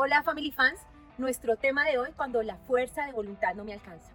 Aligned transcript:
Hola 0.00 0.22
Family 0.22 0.52
Fans, 0.52 0.78
nuestro 1.16 1.56
tema 1.56 1.84
de 1.84 1.98
hoy 1.98 2.10
cuando 2.16 2.40
la 2.44 2.54
fuerza 2.54 3.04
de 3.04 3.10
voluntad 3.10 3.56
no 3.56 3.64
me 3.64 3.72
alcanza. 3.72 4.12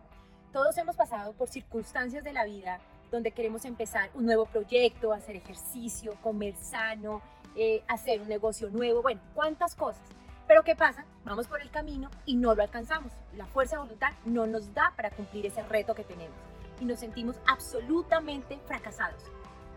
Todos 0.54 0.78
hemos 0.78 0.96
pasado 0.96 1.34
por 1.34 1.50
circunstancias 1.50 2.24
de 2.24 2.32
la 2.32 2.46
vida 2.46 2.80
donde 3.12 3.32
queremos 3.32 3.66
empezar 3.66 4.10
un 4.14 4.26
nuevo 4.26 4.46
proyecto, 4.46 5.12
hacer 5.12 5.36
ejercicio, 5.36 6.16
comer 6.22 6.56
sano, 6.56 7.22
eh, 7.58 7.84
hacer 7.90 8.22
un 8.22 8.30
negocio 8.30 8.70
nuevo, 8.70 9.02
bueno, 9.02 9.20
cuántas 9.36 9.76
cosas. 9.76 10.08
Pero 10.48 10.64
¿qué 10.64 10.74
pasa? 10.74 11.04
Vamos 11.26 11.48
por 11.48 11.62
el 11.62 11.70
camino 11.70 12.10
y 12.26 12.38
no 12.38 12.56
lo 12.56 12.64
alcanzamos. 12.64 13.12
La 13.36 13.48
fuerza 13.48 13.76
de 13.76 13.82
voluntad 13.82 14.14
no 14.24 14.48
nos 14.48 14.74
da 14.74 14.94
para 14.96 15.12
cumplir 15.12 15.48
ese 15.48 15.64
reto 15.64 15.96
que 15.96 16.06
tenemos 16.06 16.38
y 16.80 16.86
nos 16.86 17.02
sentimos 17.02 17.36
absolutamente 17.46 18.58
fracasados. 18.68 19.22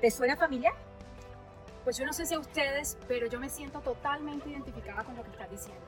¿Te 0.01 0.13
suena 0.13 0.37
familiar? 0.37 0.86
Pues 1.87 1.99
yo 1.99 2.05
no 2.05 2.13
sé 2.13 2.27
si 2.27 2.35
a 2.35 2.41
ustedes, 2.41 2.99
pero 3.07 3.29
yo 3.29 3.39
me 3.39 3.49
siento 3.49 3.79
totalmente 3.79 4.51
identificada 4.51 5.05
con 5.05 5.15
lo 5.15 5.23
que 5.23 5.31
estás 5.31 5.49
diciendo. 5.49 5.85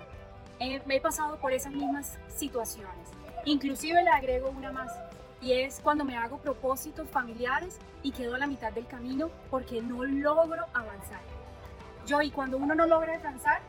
Eh, 0.61 0.81
me 0.87 0.95
he 0.95 1.01
pasado 1.01 1.41
por 1.41 1.53
esas 1.53 1.73
mismas 1.73 2.21
situaciones. 2.29 3.09
Inclusive 3.45 4.05
le 4.05 4.09
agrego 4.09 4.49
una 4.51 4.71
más. 4.71 4.93
Y 5.41 5.55
es 5.55 5.81
cuando 5.81 6.05
me 6.05 6.17
hago 6.17 6.39
propósitos 6.39 7.09
familiares 7.11 7.81
y 8.05 8.13
quedo 8.13 8.37
a 8.37 8.39
la 8.39 8.47
mitad 8.47 8.71
del 8.71 8.87
camino 8.87 9.29
porque 9.51 9.83
no 9.83 10.05
logro 10.05 10.67
avanzar. 10.73 11.21
Yo, 12.07 12.23
y 12.23 12.31
cuando 12.31 12.59
uno 12.59 12.77
no 12.77 12.87
logra 12.87 13.17
avanzar, 13.17 13.61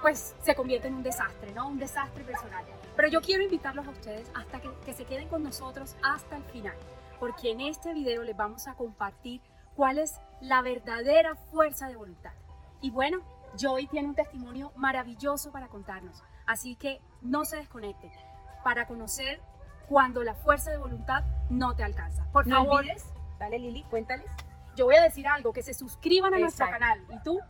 pues 0.00 0.34
se 0.42 0.54
convierte 0.54 0.88
en 0.88 0.94
un 0.94 1.02
desastre, 1.02 1.52
¿no? 1.52 1.68
Un 1.68 1.78
desastre 1.78 2.24
personal. 2.24 2.64
Pero 2.96 3.08
yo 3.08 3.20
quiero 3.20 3.44
invitarlos 3.44 3.86
a 3.86 3.90
ustedes 3.90 4.30
hasta 4.32 4.58
que, 4.62 4.70
que 4.86 4.94
se 4.94 5.04
queden 5.04 5.28
con 5.28 5.42
nosotros 5.42 5.96
hasta 6.02 6.38
el 6.38 6.44
final, 6.44 6.76
porque 7.20 7.50
en 7.50 7.60
este 7.60 7.92
video 7.92 8.22
les 8.22 8.38
vamos 8.38 8.66
a 8.68 8.72
compartir 8.72 9.42
cuál 9.76 9.98
es 9.98 10.18
la 10.40 10.62
verdadera 10.62 11.34
fuerza 11.34 11.88
de 11.88 11.96
voluntad. 11.96 12.32
Y 12.80 12.90
bueno, 12.90 13.20
Joy 13.56 13.86
tiene 13.88 14.08
un 14.08 14.14
testimonio 14.14 14.72
maravilloso 14.76 15.50
para 15.50 15.68
contarnos, 15.68 16.22
así 16.46 16.76
que 16.76 17.00
no 17.22 17.44
se 17.44 17.56
desconecten 17.56 18.12
para 18.62 18.86
conocer 18.86 19.40
cuando 19.88 20.22
la 20.22 20.34
fuerza 20.34 20.70
de 20.70 20.78
voluntad 20.78 21.24
no 21.48 21.74
te 21.74 21.82
alcanza. 21.82 22.24
Por 22.32 22.46
no 22.46 22.56
favor, 22.56 22.80
olvides, 22.80 23.04
dale 23.38 23.58
Lili, 23.58 23.82
cuéntales. 23.84 24.26
yo 24.76 24.84
voy 24.84 24.96
a 24.96 25.02
decir 25.02 25.26
algo, 25.26 25.52
que 25.52 25.62
se 25.62 25.74
suscriban 25.74 26.34
a 26.34 26.38
nuestro 26.38 26.68
canal. 26.68 27.02
¿Y 27.10 27.22
tú? 27.22 27.40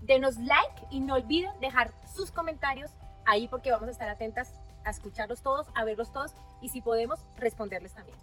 Denos 0.00 0.36
like 0.38 0.86
y 0.90 1.00
no 1.00 1.14
olviden 1.14 1.58
dejar 1.60 1.92
sus 2.14 2.30
comentarios 2.30 2.90
ahí 3.26 3.48
porque 3.48 3.70
vamos 3.70 3.88
a 3.88 3.90
estar 3.90 4.08
atentas 4.08 4.52
a 4.84 4.90
escucharlos 4.90 5.42
todos, 5.42 5.66
a 5.74 5.84
verlos 5.84 6.12
todos 6.12 6.34
y 6.60 6.68
si 6.68 6.80
podemos 6.80 7.18
responderles 7.36 7.94
también. 7.94 8.18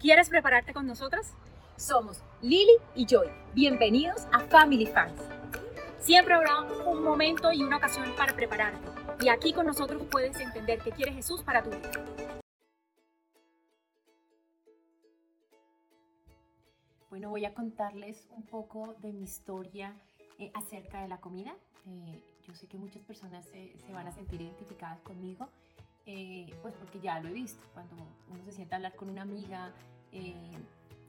¿Quieres 0.00 0.28
prepararte 0.28 0.72
con 0.72 0.86
nosotras? 0.86 1.34
Somos 1.76 2.22
Lili 2.40 2.76
y 2.94 3.04
Joy. 3.04 3.26
Bienvenidos 3.52 4.28
a 4.30 4.38
Family 4.38 4.86
Fans. 4.86 5.20
Siempre 5.98 6.34
habrá 6.34 6.60
un 6.86 7.02
momento 7.02 7.50
y 7.52 7.64
una 7.64 7.78
ocasión 7.78 8.14
para 8.16 8.32
prepararte. 8.32 8.88
Y 9.20 9.28
aquí 9.28 9.52
con 9.52 9.66
nosotros 9.66 10.00
puedes 10.08 10.38
entender 10.38 10.78
qué 10.84 10.92
quiere 10.92 11.12
Jesús 11.14 11.42
para 11.42 11.64
tu 11.64 11.70
vida. 11.70 11.90
Bueno, 17.10 17.30
voy 17.30 17.44
a 17.44 17.52
contarles 17.52 18.28
un 18.30 18.44
poco 18.44 18.94
de 19.00 19.12
mi 19.12 19.24
historia 19.24 19.96
eh, 20.38 20.52
acerca 20.54 21.02
de 21.02 21.08
la 21.08 21.18
comida. 21.18 21.56
Eh, 21.86 22.22
yo 22.46 22.54
sé 22.54 22.68
que 22.68 22.78
muchas 22.78 23.02
personas 23.02 23.44
se, 23.46 23.76
se 23.76 23.92
van 23.92 24.06
a 24.06 24.12
sentir 24.12 24.42
identificadas 24.42 25.00
conmigo, 25.00 25.48
eh, 26.10 26.46
pues 26.62 26.74
porque 26.74 26.98
ya 27.00 27.20
lo 27.20 27.28
he 27.28 27.32
visto. 27.32 27.60
Cuando 27.74 27.94
uno 28.30 28.42
se 28.44 28.52
sienta 28.52 28.74
a 28.74 28.78
hablar 28.78 28.96
con 28.96 29.10
una 29.10 29.22
amiga, 29.22 29.72
eh, 30.12 30.34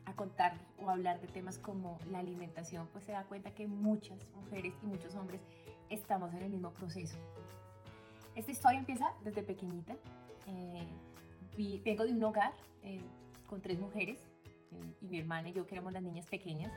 a 0.06 0.14
contar 0.14 0.54
o 0.82 0.90
hablar 0.90 1.22
de 1.22 1.28
temas 1.28 1.58
como 1.58 1.98
la 2.12 2.20
alimentación, 2.20 2.88
pues 2.92 3.06
se 3.06 3.12
da 3.14 3.24
cuenta 3.24 3.52
que 3.52 3.66
muchas 3.68 4.20
mujeres 4.36 4.74
y 4.84 4.86
muchos 4.88 5.16
hombres 5.16 5.40
estamos 5.90 6.34
en 6.34 6.44
el 6.44 6.50
mismo 6.50 6.72
proceso. 6.72 7.16
Esta 8.36 8.52
historia 8.52 8.80
empieza 8.80 9.12
desde 9.24 9.42
pequeñita. 9.44 9.96
Eh, 10.48 10.88
vi- 11.56 11.80
vengo 11.86 12.04
de 12.06 12.12
un 12.14 12.24
hogar 12.24 12.54
eh, 12.84 13.02
con 13.48 13.62
tres 13.62 13.80
mujeres 13.80 14.20
eh, 14.72 14.94
y 15.02 15.08
mi 15.08 15.20
hermana 15.20 15.50
y 15.50 15.54
yo 15.54 15.66
que 15.66 15.76
éramos 15.76 15.94
las 15.94 16.04
niñas 16.04 16.26
pequeñas. 16.28 16.72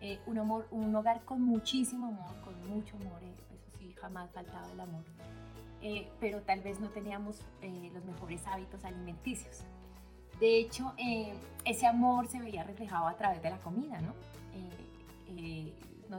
Eh, 0.00 0.18
un, 0.26 0.38
amor, 0.38 0.66
un 0.70 0.94
hogar 0.96 1.22
con 1.24 1.42
muchísimo 1.42 2.06
amor, 2.08 2.40
con 2.42 2.54
mucho 2.68 2.96
amor, 2.96 3.22
eh, 3.22 3.34
eso 3.54 3.78
sí, 3.78 3.92
jamás 4.00 4.30
faltaba 4.32 4.70
el 4.72 4.80
amor. 4.80 5.04
Eh, 5.82 6.10
pero 6.20 6.42
tal 6.42 6.60
vez 6.60 6.78
no 6.78 6.90
teníamos 6.90 7.40
eh, 7.62 7.90
los 7.94 8.04
mejores 8.04 8.46
hábitos 8.46 8.84
alimenticios. 8.84 9.62
De 10.38 10.58
hecho, 10.58 10.94
eh, 10.98 11.34
ese 11.64 11.86
amor 11.86 12.26
se 12.28 12.38
veía 12.38 12.64
reflejado 12.64 13.06
a 13.06 13.16
través 13.16 13.42
de 13.42 13.50
la 13.50 13.58
comida, 13.58 14.00
¿no? 14.00 14.14
Eh, 14.54 15.72
eh, 15.72 15.74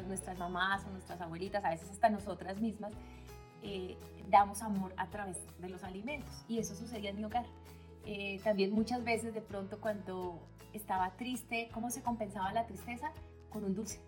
nuestras 0.07 0.37
mamás 0.37 0.85
o 0.85 0.89
nuestras 0.89 1.19
abuelitas, 1.21 1.63
a 1.65 1.69
veces 1.69 1.89
hasta 1.89 2.09
nosotras 2.09 2.59
mismas, 2.59 2.93
eh, 3.61 3.97
damos 4.29 4.61
amor 4.61 4.93
a 4.97 5.07
través 5.07 5.37
de 5.59 5.69
los 5.69 5.83
alimentos. 5.83 6.43
Y 6.47 6.59
eso 6.59 6.75
sucedía 6.75 7.09
en 7.09 7.17
mi 7.17 7.25
hogar. 7.25 7.45
También 8.43 8.71
muchas 8.71 9.03
veces 9.03 9.33
de 9.33 9.41
pronto 9.41 9.79
cuando 9.79 10.39
estaba 10.73 11.11
triste, 11.11 11.69
¿cómo 11.71 11.91
se 11.91 12.01
compensaba 12.01 12.51
la 12.51 12.65
tristeza? 12.65 13.11
Con 13.51 13.63
un 13.63 13.75
dulce. 13.75 13.99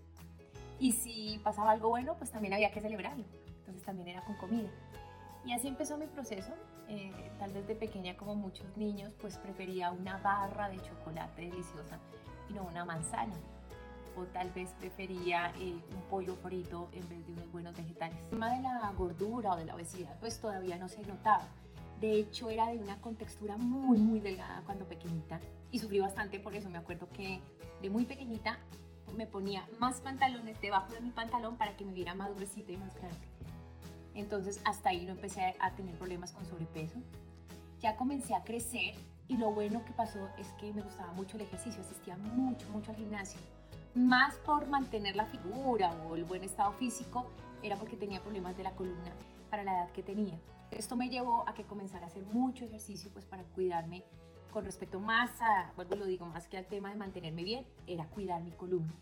Y 0.80 0.94
si 0.94 1.40
pasaba 1.44 1.72
algo 1.72 1.90
bueno, 1.90 2.16
pues 2.18 2.31
también 2.31 2.53
había 2.53 2.72
que 2.72 2.81
celebrarlo. 2.81 3.24
Entonces 3.59 3.84
también 3.84 4.08
era 4.08 4.24
con 4.25 4.36
comida. 4.38 4.69
Y 5.46 5.52
así 5.52 5.68
empezó 5.68 5.98
mi 5.98 6.08
proceso. 6.08 6.54
Eh, 6.88 7.12
tal 7.40 7.52
vez 7.52 7.68
de 7.68 7.76
pequeña, 7.76 8.16
como 8.16 8.36
muchos 8.36 8.66
niños, 8.78 9.14
pues 9.20 9.38
prefería 9.38 9.92
una 9.92 10.18
barra 10.18 10.70
de 10.70 10.81
chocolate 10.81 11.42
deliciosa 11.42 12.00
y 12.50 12.54
no 12.54 12.64
una 12.64 12.86
manzana. 12.86 13.34
O 14.16 14.24
tal 14.26 14.52
vez 14.52 14.70
prefería 14.80 15.52
eh, 15.59 15.74
un 15.74 16.02
pollo 16.09 16.36
frito 16.36 16.90
en 16.94 17.08
vez 17.09 17.26
de 17.26 17.34
unos 17.34 17.52
buenos 17.52 17.76
vegetales. 17.76 18.18
El 18.18 18.30
tema 18.30 18.56
de 18.56 18.62
la 18.62 18.94
gordura 18.96 19.52
o 19.52 19.58
de 19.58 19.66
la 19.66 19.76
obesidad, 19.76 20.18
pues 20.20 20.40
todavía 20.40 20.78
no 20.78 20.88
se 20.88 21.02
notaba. 21.02 21.48
De 22.00 22.20
hecho, 22.20 22.50
era 22.50 22.68
de 22.68 22.78
una 22.78 23.00
contextura 23.02 23.58
muy, 23.58 23.98
muy 23.98 24.20
delgada 24.20 24.62
cuando 24.66 24.86
pequeñita. 24.86 25.40
Y 25.72 25.80
sufrí 25.80 26.00
bastante 26.00 26.40
por 26.40 26.54
eso. 26.56 26.70
Me 26.70 26.78
acuerdo 26.78 27.10
que 27.10 27.42
de 27.81 27.90
muy 27.90 28.06
pequeñita 28.06 28.60
me 29.18 29.28
ponía 29.28 29.68
más 29.80 30.02
pantalones 30.02 30.60
debajo 30.62 30.92
de 30.94 31.02
mi 31.02 31.12
pantalón 31.12 31.58
para 31.58 31.75
que 31.75 31.86
me 31.86 31.94
viera 31.94 32.14
más 32.14 32.34
gruesita 32.36 32.72
y 32.72 32.78
más 32.78 32.96
grande. 32.96 33.33
Entonces 34.16 34.62
hasta 34.66 34.90
ahí 34.90 35.06
no 35.06 35.12
empecé 35.12 35.56
a 35.59 35.72
tener 35.72 35.96
problemas 35.96 36.31
con 36.31 36.46
sobrepeso. 36.46 37.00
Ya 37.79 37.96
comencé 37.96 38.35
a 38.35 38.44
crecer 38.44 38.96
y 39.28 39.38
lo 39.38 39.51
bueno 39.51 39.84
que 39.85 39.91
pasó 39.94 40.29
es 40.38 40.47
que 40.59 40.74
me 40.74 40.81
gustaba 40.81 41.12
mucho 41.13 41.38
el 41.38 41.44
ejercicio, 41.44 41.81
asistía 41.81 42.18
mucho, 42.18 42.69
mucho 42.69 42.91
al 42.91 42.97
gimnasio. 42.97 43.40
Más 43.96 44.35
por 44.38 44.68
mantener 44.68 45.16
la 45.16 45.25
figura 45.25 45.91
o 46.07 46.16
el 46.16 46.24
buen 46.24 46.44
estado 46.44 46.72
físico, 46.74 47.29
era 47.62 47.75
porque 47.78 47.96
tenía 47.96 48.22
problemas 48.22 48.57
de 48.57 48.63
la 48.63 48.75
columna 48.75 49.12
para 49.50 49.63
la 49.63 49.74
edad 49.74 49.91
que 49.91 50.03
tenía. 50.03 50.40
Esto 50.72 50.95
me 50.95 51.09
llevó 51.09 51.47
a 51.47 51.53
que 51.53 51.63
comenzara 51.63 52.06
a 52.06 52.07
hacer 52.07 52.24
mucho 52.25 52.66
ejercicio 52.66 53.12
pues 53.13 53.25
para 53.25 53.44
cuidarme 53.44 54.03
con 54.51 54.66
respecto 54.66 55.00
más 55.00 55.31
a, 55.41 55.72
vuelvo 55.75 55.95
lo 55.95 56.06
digo, 56.06 56.25
más 56.25 56.47
que 56.47 56.57
al 56.57 56.68
tema 56.68 56.90
de 56.90 56.95
mantenerme 56.95 57.44
bien, 57.44 57.66
era 57.88 58.06
cuidar 58.06 58.44
mi 58.44 58.51
columna. 58.51 58.94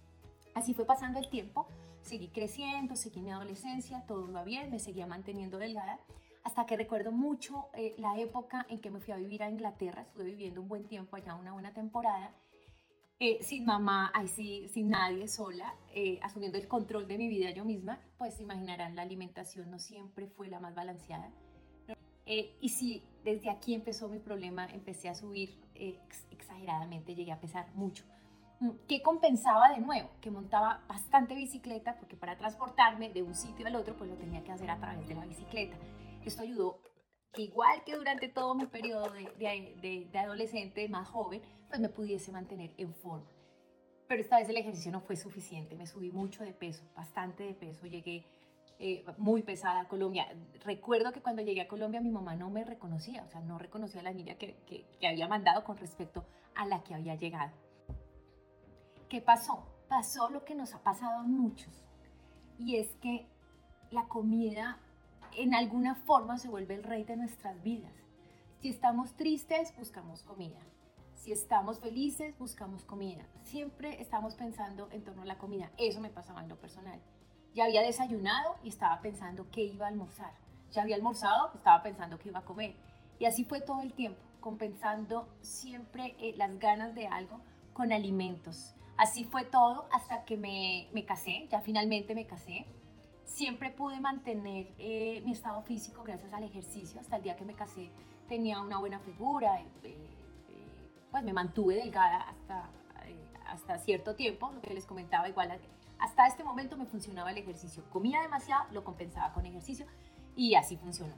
Así 0.54 0.74
fue 0.74 0.86
pasando 0.86 1.20
el 1.20 1.30
tiempo, 1.30 1.68
seguí 2.02 2.28
creciendo, 2.30 2.96
seguí 2.96 3.22
mi 3.22 3.32
adolescencia, 3.32 4.04
todo 4.06 4.28
iba 4.30 4.44
bien, 4.44 4.70
me 4.70 4.80
seguía 4.80 5.08
manteniendo 5.08 5.58
delgada, 5.58 6.00
hasta 6.44 6.66
que 6.66 6.76
recuerdo 6.76 7.12
mucho 7.12 7.68
eh, 7.74 7.96
la 7.98 8.20
época 8.20 8.66
en 8.70 8.80
que 8.82 8.90
me 8.90 9.00
fui 9.00 9.14
a 9.14 9.18
vivir 9.18 9.44
a 9.44 9.50
Inglaterra, 9.50 10.02
estuve 10.02 10.26
viviendo 10.26 10.62
un 10.62 10.68
buen 10.68 10.88
tiempo 10.88 11.16
allá, 11.16 11.36
una 11.36 11.54
buena 11.54 11.74
temporada, 11.74 12.34
eh, 13.20 13.38
sin 13.44 13.66
mamá, 13.66 14.12
ahí 14.16 14.28
sí, 14.28 14.68
sin 14.68 14.90
nadie, 14.90 15.28
sola, 15.28 15.76
eh, 15.94 16.20
asumiendo 16.24 16.58
el 16.58 16.68
control 16.68 17.08
de 17.08 17.18
mi 17.18 17.28
vida 17.28 17.52
yo 17.52 17.64
misma, 17.64 18.00
pues 18.18 18.40
imaginarán, 18.40 18.96
la 18.96 19.04
alimentación 19.04 19.70
no 19.70 19.78
siempre 19.80 20.28
fue 20.28 20.48
la 20.50 20.60
más 20.60 20.74
balanceada. 20.74 21.32
Eh, 22.26 22.58
y 22.60 22.70
sí, 22.70 23.04
desde 23.24 23.50
aquí 23.50 23.74
empezó 23.74 24.08
mi 24.10 24.20
problema, 24.20 24.66
empecé 24.66 25.08
a 25.10 25.16
subir 25.16 25.62
eh, 25.76 26.00
ex- 26.06 26.26
exageradamente, 26.32 27.14
llegué 27.14 27.32
a 27.32 27.40
pesar 27.40 27.68
mucho. 27.76 28.06
¿Qué 28.88 29.02
compensaba 29.02 29.70
de 29.70 29.80
nuevo? 29.80 30.10
Que 30.22 30.30
montaba 30.30 30.84
bastante 30.88 31.34
bicicleta, 31.34 31.96
porque 31.98 32.16
para 32.16 32.38
transportarme 32.38 33.10
de 33.10 33.24
un 33.24 33.34
sitio 33.34 33.66
al 33.66 33.76
otro, 33.76 33.96
pues 33.98 34.10
lo 34.10 34.16
tenía 34.18 34.44
que 34.44 34.52
hacer 34.52 34.70
a 34.70 34.78
través 34.78 35.08
de 35.08 35.16
la 35.16 35.26
bicicleta. 35.26 35.76
Esto 36.24 36.44
ayudó, 36.44 36.80
que 37.34 37.42
igual 37.42 37.84
que 37.84 37.96
durante 37.96 38.28
todo 38.28 38.54
mi 38.54 38.68
periodo 38.68 39.10
de, 39.12 40.10
adolescente 40.14 40.88
más 40.90 41.08
joven, 41.10 41.42
pues 41.70 41.80
me 41.80 41.90
pudiese 41.90 42.32
mantener 42.32 42.72
en 42.78 42.94
forma. 42.94 43.26
Pero 44.08 44.22
esta 44.22 44.38
vez 44.38 44.48
el 44.50 44.58
ejercicio 44.58 44.92
no 44.92 45.02
fue 45.02 45.16
suficiente, 45.16 45.76
me 45.76 45.88
subí 45.88 46.12
mucho 46.12 46.44
de 46.44 46.54
peso, 46.54 46.84
bastante 46.96 47.44
de 47.44 47.54
peso, 47.56 47.88
llegué 47.88 48.26
eh, 48.78 49.04
muy 49.18 49.42
pesada 49.42 49.80
a 49.82 49.88
Colombia. 49.88 50.28
Recuerdo 50.66 51.12
que 51.14 51.22
cuando 51.22 51.42
llegué 51.42 51.62
a 51.62 51.68
Colombia 51.68 52.02
mi 52.02 52.12
mamá 52.12 52.36
no 52.36 52.50
me 52.52 52.64
reconocía, 52.64 53.24
o 53.24 53.30
sea, 53.30 53.40
no 53.42 53.58
reconocía 53.58 54.02
a 54.02 54.04
la 54.04 54.12
niña 54.14 54.36
que, 54.36 54.56
que- 54.68 54.86
que 55.00 55.08
había 55.08 55.28
mandado 55.28 55.64
con 55.64 55.78
respecto 55.78 56.26
a 56.56 56.66
la 56.68 56.84
que 56.84 56.94
había 56.94 57.16
llegado. 57.16 57.52
¿Qué 59.12 59.20
pasó? 59.20 59.66
Pasó 59.90 60.30
lo 60.30 60.46
que 60.46 60.56
nos 60.56 60.74
ha 60.74 60.84
pasado 60.84 61.20
a 61.20 61.24
muchos, 61.24 61.84
y 62.58 62.78
es 62.78 62.96
que 63.02 63.28
la 63.90 64.08
comida 64.08 64.78
en 65.34 65.54
alguna 65.54 65.96
forma 65.96 66.38
se 66.38 66.48
vuelve 66.48 66.76
el 66.76 66.84
rey 66.84 67.04
de 67.04 67.18
nuestras 67.18 67.62
vidas. 67.62 67.92
Si 68.62 68.70
estamos 68.70 69.12
tristes, 69.18 69.76
buscamos 69.78 70.24
comida. 70.24 70.62
Si 71.16 71.34
estamos 71.34 71.82
felices, 71.82 72.40
buscamos 72.40 72.86
comida. 72.86 73.26
Siempre 73.44 74.02
estamos 74.02 74.36
pensando 74.36 74.88
en 74.94 75.04
torno 75.04 75.24
a 75.24 75.26
la 75.26 75.38
comida. 75.38 75.70
Eso 75.78 76.00
me 76.00 76.10
pasaba 76.10 76.42
en 76.42 76.48
lo 76.48 76.56
personal. 76.56 77.02
Ya 77.54 77.66
había 77.66 77.82
desayunado 77.82 78.56
y 78.64 78.70
estaba 78.70 79.02
pensando 79.02 79.52
qué 79.52 79.66
iba 79.66 79.88
a 79.88 79.90
almorzar. 79.90 80.32
Ya 80.72 80.84
había 80.84 80.96
almorzado, 80.96 81.52
estaba 81.54 81.84
pensando 81.84 82.18
qué 82.18 82.30
iba 82.30 82.40
a 82.40 82.46
comer. 82.46 82.78
Y 83.20 83.26
así 83.26 83.44
fue 83.44 83.60
todo 83.60 83.82
el 83.82 83.92
tiempo, 83.92 84.22
compensando 84.40 85.28
siempre 85.42 86.16
eh, 86.18 86.34
las 86.38 86.58
ganas 86.60 86.96
de 86.96 87.08
algo 87.08 87.42
con 87.74 87.92
alimentos. 87.92 88.74
Así 89.02 89.24
fue 89.24 89.46
todo 89.46 89.88
hasta 89.92 90.26
que 90.26 90.38
me, 90.38 90.88
me 90.94 91.06
casé, 91.06 91.48
ya 91.50 91.60
finalmente 91.62 92.14
me 92.14 92.28
casé. 92.28 92.68
Siempre 93.26 93.72
pude 93.72 94.00
mantener 94.00 94.68
eh, 94.78 95.24
mi 95.26 95.32
estado 95.32 95.64
físico 95.64 96.04
gracias 96.04 96.32
al 96.34 96.44
ejercicio. 96.44 97.02
Hasta 97.02 97.16
el 97.16 97.24
día 97.24 97.36
que 97.36 97.44
me 97.44 97.56
casé 97.56 97.90
tenía 98.30 98.62
una 98.62 98.78
buena 98.78 99.00
figura, 99.00 99.60
eh, 99.60 99.98
pues 101.10 101.24
me 101.24 101.34
mantuve 101.34 101.78
delgada 101.78 102.30
hasta, 102.30 102.70
hasta 103.48 103.80
cierto 103.80 104.14
tiempo, 104.14 104.52
lo 104.52 104.62
que 104.62 104.72
les 104.76 104.86
comentaba, 104.86 105.28
igual 105.28 105.60
hasta 105.98 106.28
este 106.28 106.44
momento 106.44 106.78
me 106.78 106.86
funcionaba 106.86 107.32
el 107.32 107.40
ejercicio. 107.40 107.84
Comía 107.90 108.22
demasiado, 108.22 108.66
lo 108.72 108.84
compensaba 108.84 109.34
con 109.34 109.48
ejercicio 109.48 109.88
y 110.36 110.54
así 110.54 110.78
funcionó. 110.78 111.16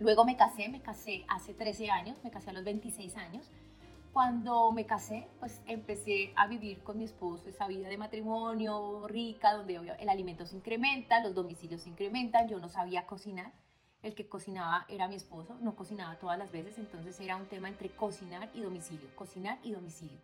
Luego 0.00 0.26
me 0.26 0.36
casé, 0.36 0.68
me 0.68 0.82
casé 0.82 1.24
hace 1.28 1.54
13 1.54 1.90
años, 1.90 2.18
me 2.22 2.30
casé 2.30 2.50
a 2.50 2.52
los 2.52 2.64
26 2.64 3.16
años. 3.16 3.50
Cuando 4.16 4.72
me 4.72 4.86
casé, 4.86 5.28
pues 5.40 5.60
empecé 5.66 6.32
a 6.36 6.46
vivir 6.46 6.82
con 6.82 6.96
mi 6.96 7.04
esposo 7.04 7.50
esa 7.50 7.68
vida 7.68 7.86
de 7.90 7.98
matrimonio 7.98 9.06
rica, 9.06 9.52
donde 9.52 9.76
el 9.98 10.08
alimento 10.08 10.46
se 10.46 10.56
incrementa, 10.56 11.20
los 11.20 11.34
domicilios 11.34 11.82
se 11.82 11.90
incrementan, 11.90 12.48
yo 12.48 12.58
no 12.58 12.70
sabía 12.70 13.04
cocinar. 13.04 13.52
El 14.02 14.14
que 14.14 14.26
cocinaba 14.26 14.86
era 14.88 15.06
mi 15.06 15.16
esposo, 15.16 15.58
no 15.60 15.76
cocinaba 15.76 16.18
todas 16.18 16.38
las 16.38 16.50
veces, 16.50 16.78
entonces 16.78 17.20
era 17.20 17.36
un 17.36 17.44
tema 17.44 17.68
entre 17.68 17.90
cocinar 17.90 18.48
y 18.54 18.62
domicilio, 18.62 19.14
cocinar 19.16 19.58
y 19.62 19.72
domicilio. 19.72 20.16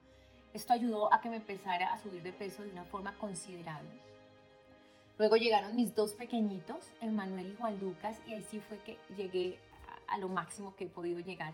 Esto 0.55 0.73
ayudó 0.73 1.13
a 1.13 1.21
que 1.21 1.29
me 1.29 1.37
empezara 1.37 1.93
a 1.93 1.99
subir 1.99 2.23
de 2.23 2.33
peso 2.33 2.63
de 2.63 2.71
una 2.71 2.85
forma 2.85 3.15
considerable 3.19 3.91
Luego 5.19 5.37
llegaron 5.37 5.77
mis 5.77 5.95
dos 5.95 6.15
pequeñitos, 6.15 6.95
Emanuel 7.03 7.53
y 7.53 7.57
Juan 7.57 7.79
Lucas, 7.79 8.19
y 8.27 8.33
ahí 8.33 8.43
sí 8.51 8.59
fue 8.59 8.79
que 8.79 8.97
llegué 9.19 9.59
a, 10.09 10.17
lo 10.17 10.31
máximo 10.31 10.75
que 10.77 10.85
he 10.85 10.89
podido 10.89 11.21
llegar. 11.21 11.53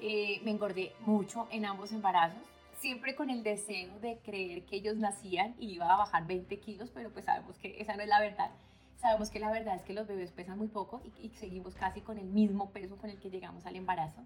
Eh, 0.00 0.40
me 0.44 0.50
engordé 0.50 0.92
mucho 1.00 1.46
en 1.50 1.64
ambos 1.66 1.92
embarazos, 1.92 2.42
siempre 2.78 3.14
con 3.14 3.30
el 3.30 3.42
deseo 3.42 3.98
de 4.00 4.18
creer 4.24 4.64
que 4.64 4.76
ellos 4.76 4.96
nacían 4.96 5.54
y 5.58 5.74
iba 5.74 5.92
a 5.92 5.96
bajar 5.96 6.26
20 6.26 6.58
kilos, 6.58 6.90
pero 6.94 7.10
pues 7.10 7.26
sabemos 7.26 7.58
que 7.58 7.80
esa 7.80 7.96
no 7.96 8.02
es 8.02 8.08
la 8.08 8.20
verdad. 8.20 8.50
Sabemos 8.98 9.30
que 9.30 9.40
la 9.40 9.50
verdad 9.50 9.76
es 9.76 9.82
que 9.82 9.94
los 9.94 10.06
bebés 10.06 10.30
pesan 10.32 10.58
muy 10.58 10.68
poco 10.68 11.00
y, 11.04 11.26
y 11.26 11.30
seguimos 11.30 11.74
casi 11.74 12.00
con 12.00 12.18
el 12.18 12.26
mismo 12.26 12.70
peso 12.70 12.96
con 12.96 13.10
el 13.10 13.18
que 13.18 13.30
llegamos 13.30 13.64
al 13.66 13.76
embarazo. 13.76 14.22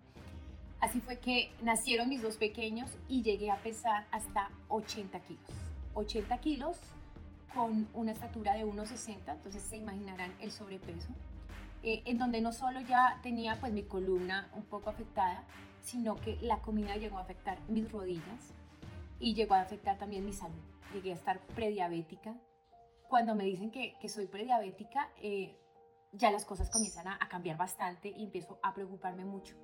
Así 0.80 1.00
fue 1.00 1.18
que 1.18 1.50
nacieron 1.62 2.08
mis 2.08 2.22
dos 2.22 2.36
pequeños 2.36 2.90
y 3.08 3.22
llegué 3.22 3.50
a 3.50 3.56
pesar 3.56 4.06
hasta 4.10 4.50
80 4.68 5.18
kilos. 5.20 5.50
80 5.94 6.38
kilos 6.38 6.76
con 7.54 7.88
una 7.94 8.12
estatura 8.12 8.54
de 8.54 8.66
1,60, 8.66 9.18
entonces 9.28 9.62
se 9.62 9.76
imaginarán 9.76 10.34
el 10.40 10.50
sobrepeso, 10.50 11.08
eh, 11.84 12.02
en 12.06 12.18
donde 12.18 12.40
no 12.40 12.52
solo 12.52 12.80
ya 12.80 13.20
tenía 13.22 13.60
pues 13.60 13.72
mi 13.72 13.82
columna 13.82 14.50
un 14.54 14.64
poco 14.64 14.90
afectada, 14.90 15.44
sino 15.82 16.16
que 16.16 16.38
la 16.40 16.60
comida 16.60 16.96
llegó 16.96 17.18
a 17.18 17.22
afectar 17.22 17.58
mis 17.68 17.90
rodillas 17.92 18.54
y 19.20 19.34
llegó 19.34 19.54
a 19.54 19.60
afectar 19.60 19.98
también 19.98 20.24
mi 20.24 20.32
salud. 20.32 20.62
Llegué 20.94 21.12
a 21.12 21.14
estar 21.14 21.40
prediabética. 21.54 22.34
Cuando 23.08 23.34
me 23.34 23.44
dicen 23.44 23.70
que, 23.70 23.96
que 24.00 24.08
soy 24.08 24.26
prediabética, 24.26 25.10
eh, 25.20 25.58
ya 26.12 26.30
las 26.30 26.44
cosas 26.44 26.70
comienzan 26.70 27.08
a, 27.08 27.18
cambiar 27.28 27.56
bastante 27.56 28.08
y 28.08 28.24
empiezo 28.24 28.58
a 28.62 28.72
preocuparme 28.72 29.24
mucho. 29.24 29.56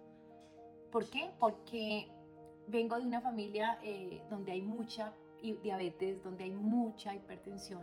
¿Por 0.93 1.09
qué? 1.09 1.31
Porque 1.39 2.11
vengo 2.67 2.99
de 2.99 3.07
una 3.07 3.21
familia 3.21 3.79
eh, 3.83 4.23
donde 4.29 4.53
hay 4.53 4.63
mucha 4.63 5.15
diabetes, 5.41 6.23
donde 6.23 6.45
hay 6.45 6.51
mucha 6.51 7.15
hipertensión 7.15 7.83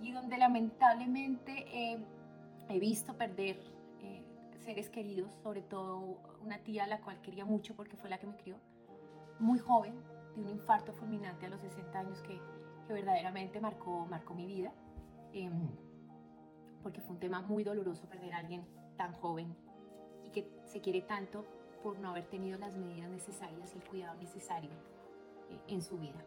y 0.00 0.12
donde 0.12 0.38
lamentablemente 0.38 1.66
eh, 1.70 1.98
he 2.68 2.78
visto 2.78 3.16
perder 3.16 3.58
eh, 4.00 4.22
seres 4.64 4.88
queridos, 4.90 5.32
sobre 5.42 5.62
todo 5.62 6.18
una 6.42 6.58
tía 6.58 6.84
a 6.84 6.86
la 6.86 7.00
cual 7.00 7.20
quería 7.22 7.44
mucho 7.44 7.74
porque 7.74 7.96
fue 7.96 8.10
la 8.10 8.18
que 8.18 8.26
me 8.26 8.36
crió, 8.36 8.56
muy 9.38 9.58
joven, 9.58 9.94
de 10.34 10.42
un 10.42 10.48
infarto 10.48 10.92
fulminante 10.92 11.46
a 11.46 11.48
los 11.48 11.60
60 11.60 11.98
años 11.98 12.20
que, 12.22 12.40
que 12.86 12.92
verdaderamente 12.92 13.60
marcó, 13.60 14.06
marcó 14.06 14.34
mi 14.34 14.46
vida, 14.46 14.72
em, 15.32 15.68
porque 16.82 17.00
fue 17.00 17.14
un 17.14 17.20
tema 17.20 17.40
muy 17.42 17.64
doloroso 17.64 18.08
perder 18.08 18.34
a 18.34 18.38
alguien 18.38 18.64
tan 18.96 19.12
joven 19.14 19.54
y 20.24 20.30
que 20.30 20.50
se 20.64 20.80
quiere 20.80 21.02
tanto 21.02 21.44
por 21.82 21.98
no 21.98 22.10
haber 22.10 22.26
tenido 22.26 22.58
las 22.58 22.76
medidas 22.76 23.10
necesarias 23.10 23.72
y 23.74 23.78
el 23.78 23.84
cuidado 23.84 24.16
necesario 24.18 24.70
eh, 25.50 25.60
en 25.68 25.82
su 25.82 25.98
vida. 25.98 26.24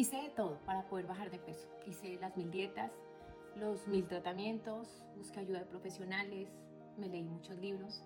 Hice 0.00 0.16
de 0.16 0.30
todo 0.30 0.56
para 0.64 0.88
poder 0.88 1.06
bajar 1.06 1.30
de 1.30 1.38
peso. 1.38 1.68
Hice 1.86 2.16
las 2.22 2.34
mil 2.34 2.50
dietas, 2.50 2.90
los 3.54 3.86
mil 3.86 4.06
tratamientos, 4.06 5.04
busqué 5.14 5.40
ayuda 5.40 5.58
de 5.58 5.66
profesionales, 5.66 6.48
me 6.96 7.06
leí 7.06 7.22
muchos 7.22 7.58
libros, 7.58 8.02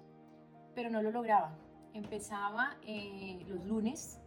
pero 0.75 0.91
no 0.91 1.03
lo 1.03 1.13
lograba. 1.13 1.57
Empezaba 1.93 2.79
eh, 2.83 3.45
los 3.47 3.65
lunes, 3.65 4.21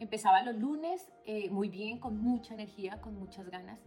empezaba 0.00 0.42
los 0.42 0.56
lunes 0.56 1.08
eh, 1.24 1.50
muy 1.50 1.68
bien, 1.68 2.00
con 2.00 2.20
mucha 2.20 2.54
energía, 2.54 3.00
con 3.00 3.16
muchas 3.16 3.48
ganas, 3.48 3.78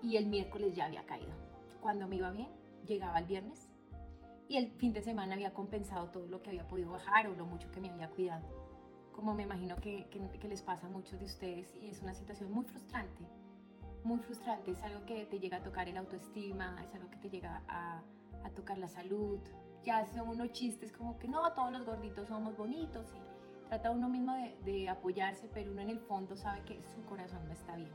y 0.00 0.16
el 0.16 0.26
miércoles 0.26 0.76
ya 0.76 0.84
había 0.84 1.04
caído. 1.06 1.32
Cuando 1.80 2.06
me 2.06 2.18
iba 2.18 2.30
bien, 2.30 2.50
llegaba 2.86 3.18
el 3.18 3.26
viernes 3.26 3.68
y 4.46 4.58
el 4.58 4.70
fin 4.70 4.92
de 4.92 5.02
semana 5.02 5.34
había 5.34 5.52
compensado 5.52 6.10
todo 6.10 6.28
lo 6.28 6.40
que 6.40 6.50
había 6.50 6.68
podido 6.68 6.92
bajar 6.92 7.26
o 7.26 7.34
lo 7.34 7.46
mucho 7.46 7.68
que 7.72 7.80
me 7.80 7.90
había 7.90 8.10
cuidado 8.10 8.69
como 9.20 9.34
me 9.34 9.42
imagino 9.42 9.76
que, 9.76 10.06
que, 10.08 10.48
les 10.48 10.62
pasa 10.62 10.86
a 10.86 10.90
muchos 10.90 11.18
de 11.18 11.26
ustedes 11.26 11.76
y 11.82 11.88
es 11.88 12.00
una 12.00 12.14
situación 12.14 12.50
muy 12.50 12.64
frustrante, 12.64 13.22
muy 14.02 14.18
frustrante, 14.18 14.70
es 14.70 14.82
algo 14.82 15.04
que 15.04 15.26
te 15.26 15.38
llega 15.38 15.58
a 15.58 15.62
tocar 15.62 15.90
el 15.90 15.98
autoestima, 15.98 16.82
es 16.82 16.94
algo 16.94 17.10
que 17.10 17.18
te 17.18 17.28
llega 17.28 17.62
a, 17.68 18.02
a 18.44 18.50
tocar 18.50 18.78
la 18.78 18.88
salud, 18.88 19.38
ya 19.84 20.06
son 20.06 20.30
unos 20.30 20.52
chistes 20.52 20.90
como 20.90 21.18
que 21.18 21.28
no, 21.28 21.52
todos 21.52 21.70
los 21.70 21.84
gorditos 21.84 22.28
somos 22.28 22.56
bonitos 22.56 23.12
y 23.14 23.68
trata 23.68 23.90
uno 23.90 24.08
mismo 24.08 24.32
de, 24.32 24.56
de 24.64 24.88
apoyarse, 24.88 25.50
pero 25.52 25.70
uno 25.70 25.82
en 25.82 25.90
el 25.90 26.00
fondo 26.00 26.34
sabe 26.34 26.62
que 26.62 26.82
su 26.94 27.04
corazón 27.04 27.44
no 27.44 27.52
está 27.52 27.76
bien. 27.76 27.92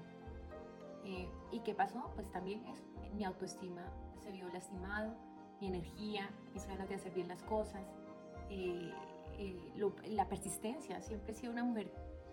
Eh, 1.05 1.27
¿Y 1.51 1.61
qué 1.61 1.73
pasó? 1.73 2.11
Pues 2.13 2.31
también 2.31 2.63
es, 2.67 2.83
mi 3.15 3.23
autoestima 3.23 3.81
se 4.23 4.31
vio 4.31 4.47
lastimado, 4.49 5.15
mi 5.59 5.67
energía, 5.67 6.29
mis 6.53 6.67
ganas 6.67 6.87
de 6.87 6.95
hacer 6.95 7.13
bien 7.13 7.27
las 7.27 7.41
cosas. 7.41 7.83
Eh, 8.51 8.93
la 10.07 10.27
persistencia. 10.27 11.01
Siempre 11.01 11.33
he 11.33 11.35
sido 11.35 11.51
una 11.51 11.63
mujer 11.63 11.91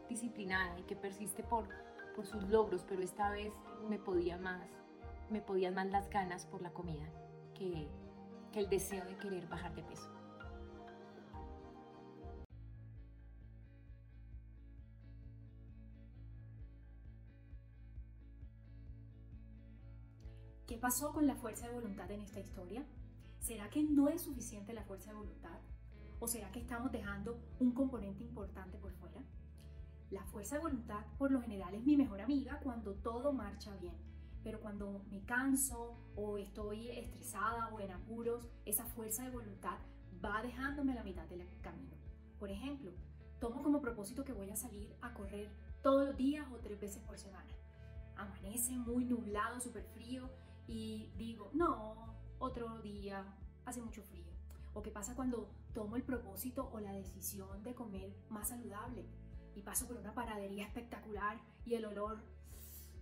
disciplinada 0.08 0.78
y 0.78 0.82
que 0.82 0.96
persiste 0.96 1.42
por, 1.42 1.68
por 2.14 2.26
sus 2.26 2.42
logros, 2.48 2.84
pero 2.88 3.02
esta 3.02 3.30
vez 3.30 3.52
me 3.88 3.98
podía 3.98 4.38
más, 4.38 4.68
me 5.30 5.40
podían 5.40 5.74
más 5.74 5.86
las 5.86 6.08
ganas 6.10 6.46
por 6.46 6.62
la 6.62 6.72
comida 6.72 7.08
que, 7.54 7.88
que 8.52 8.60
el 8.60 8.68
deseo 8.68 9.04
de 9.04 9.16
querer 9.16 9.46
bajar 9.48 9.74
de 9.74 9.82
peso. 9.82 10.08
¿Qué 20.66 20.78
pasó 20.78 21.12
con 21.12 21.26
la 21.26 21.34
fuerza 21.34 21.68
de 21.68 21.74
voluntad 21.74 22.10
en 22.10 22.22
esta 22.22 22.40
historia? 22.40 22.82
¿Será 23.40 23.68
que 23.68 23.82
no 23.82 24.08
es 24.08 24.22
suficiente 24.22 24.72
la 24.72 24.84
fuerza 24.84 25.10
de 25.10 25.16
voluntad? 25.16 25.58
¿O 26.22 26.28
será 26.28 26.52
que 26.52 26.60
estamos 26.60 26.92
dejando 26.92 27.36
un 27.58 27.72
componente 27.72 28.22
importante 28.22 28.78
por 28.78 28.92
fuera? 28.92 29.20
La 30.12 30.22
fuerza 30.26 30.54
de 30.54 30.62
voluntad 30.62 31.04
por 31.18 31.32
lo 31.32 31.42
general 31.42 31.74
es 31.74 31.84
mi 31.84 31.96
mejor 31.96 32.20
amiga 32.20 32.60
cuando 32.62 32.94
todo 32.94 33.32
marcha 33.32 33.74
bien. 33.78 33.96
Pero 34.44 34.60
cuando 34.60 35.02
me 35.10 35.24
canso 35.24 35.96
o 36.14 36.38
estoy 36.38 36.90
estresada 36.90 37.70
o 37.70 37.80
en 37.80 37.90
apuros, 37.90 38.48
esa 38.64 38.84
fuerza 38.84 39.24
de 39.24 39.30
voluntad 39.30 39.78
va 40.24 40.40
dejándome 40.42 40.92
a 40.92 40.94
la 40.94 41.02
mitad 41.02 41.24
del 41.24 41.44
camino. 41.60 41.96
Por 42.38 42.52
ejemplo, 42.52 42.92
tomo 43.40 43.60
como 43.60 43.82
propósito 43.82 44.22
que 44.22 44.32
voy 44.32 44.48
a 44.50 44.54
salir 44.54 44.94
a 45.00 45.12
correr 45.14 45.50
todos 45.82 46.06
los 46.06 46.16
días 46.16 46.46
o 46.52 46.58
tres 46.58 46.78
veces 46.78 47.02
por 47.02 47.18
semana. 47.18 47.50
Amanece 48.14 48.76
muy 48.76 49.06
nublado, 49.06 49.60
súper 49.60 49.82
frío 49.86 50.30
y 50.68 51.10
digo, 51.16 51.50
no, 51.52 52.14
otro 52.38 52.78
día, 52.78 53.24
hace 53.64 53.82
mucho 53.82 54.04
frío. 54.04 54.30
¿O 54.72 54.82
qué 54.82 54.92
pasa 54.92 55.16
cuando 55.16 55.50
tomo 55.74 55.96
el 55.96 56.02
propósito 56.02 56.70
o 56.72 56.80
la 56.80 56.92
decisión 56.92 57.62
de 57.62 57.74
comer 57.74 58.14
más 58.28 58.48
saludable 58.48 59.06
y 59.54 59.62
paso 59.62 59.86
por 59.86 59.96
una 59.96 60.14
paradería 60.14 60.66
espectacular 60.66 61.40
y 61.64 61.74
el 61.74 61.84
olor 61.84 62.18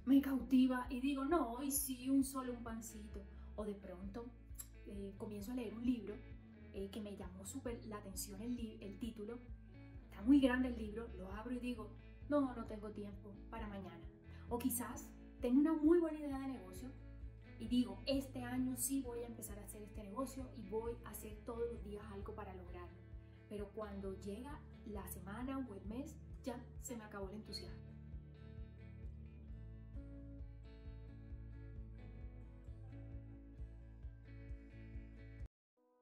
me 0.05 0.21
cautiva 0.21 0.87
y 0.91 1.01
digo, 1.01 1.25
no, 1.25 1.53
hoy 1.53 1.71
sí, 1.71 2.09
un 2.11 2.25
solo 2.25 2.53
un 2.53 2.63
pancito. 2.63 3.23
O 3.57 3.65
de 3.65 3.75
pronto 3.75 4.27
eh, 4.87 5.15
comienzo 5.19 5.53
a 5.53 5.55
leer 5.55 5.75
un 5.75 5.85
libro 5.85 6.15
eh, 6.73 6.89
que 6.91 7.01
me 7.01 7.17
llamó 7.17 7.45
súper 7.45 7.85
la 7.87 7.99
atención 7.99 8.41
el, 8.41 8.79
el 8.81 8.99
título. 8.99 9.39
Está 10.05 10.23
muy 10.23 10.41
grande 10.41 10.69
el 10.69 10.79
libro, 10.79 11.09
lo 11.17 11.31
abro 11.33 11.53
y 11.53 11.59
digo, 11.59 11.91
no, 12.29 12.55
no 12.55 12.65
tengo 12.65 12.91
tiempo 12.91 13.35
para 13.51 13.69
mañana. 13.69 14.05
O 14.49 14.59
quizás 14.59 15.09
tengo 15.41 15.61
una 15.61 15.73
muy 15.75 15.99
buena 15.99 16.19
idea 16.19 16.39
de 16.41 16.49
negocio 16.49 16.91
y 17.61 17.69
digo, 17.69 18.03
este 18.07 18.43
año 18.43 18.75
sí 18.79 19.03
voy 19.03 19.21
a 19.21 19.27
empezar 19.27 19.59
a 19.59 19.65
hacer 19.65 19.83
este 19.83 20.03
negocio 20.03 20.51
y 20.57 20.63
voy 20.71 20.97
a 21.05 21.11
hacer 21.11 21.37
todos 21.45 21.71
los 21.71 21.85
días 21.85 22.03
algo 22.11 22.35
para 22.35 22.55
lograrlo. 22.55 22.99
pero 23.51 23.69
cuando 23.75 24.15
llega 24.21 24.61
la 24.87 25.07
semana 25.09 25.59
o 25.69 25.75
el 25.75 25.85
mes, 25.87 26.17
ya 26.45 26.59
se 26.83 26.97
me 26.97 27.03
acabó 27.05 27.29
el 27.29 27.35
entusiasmo. 27.35 27.91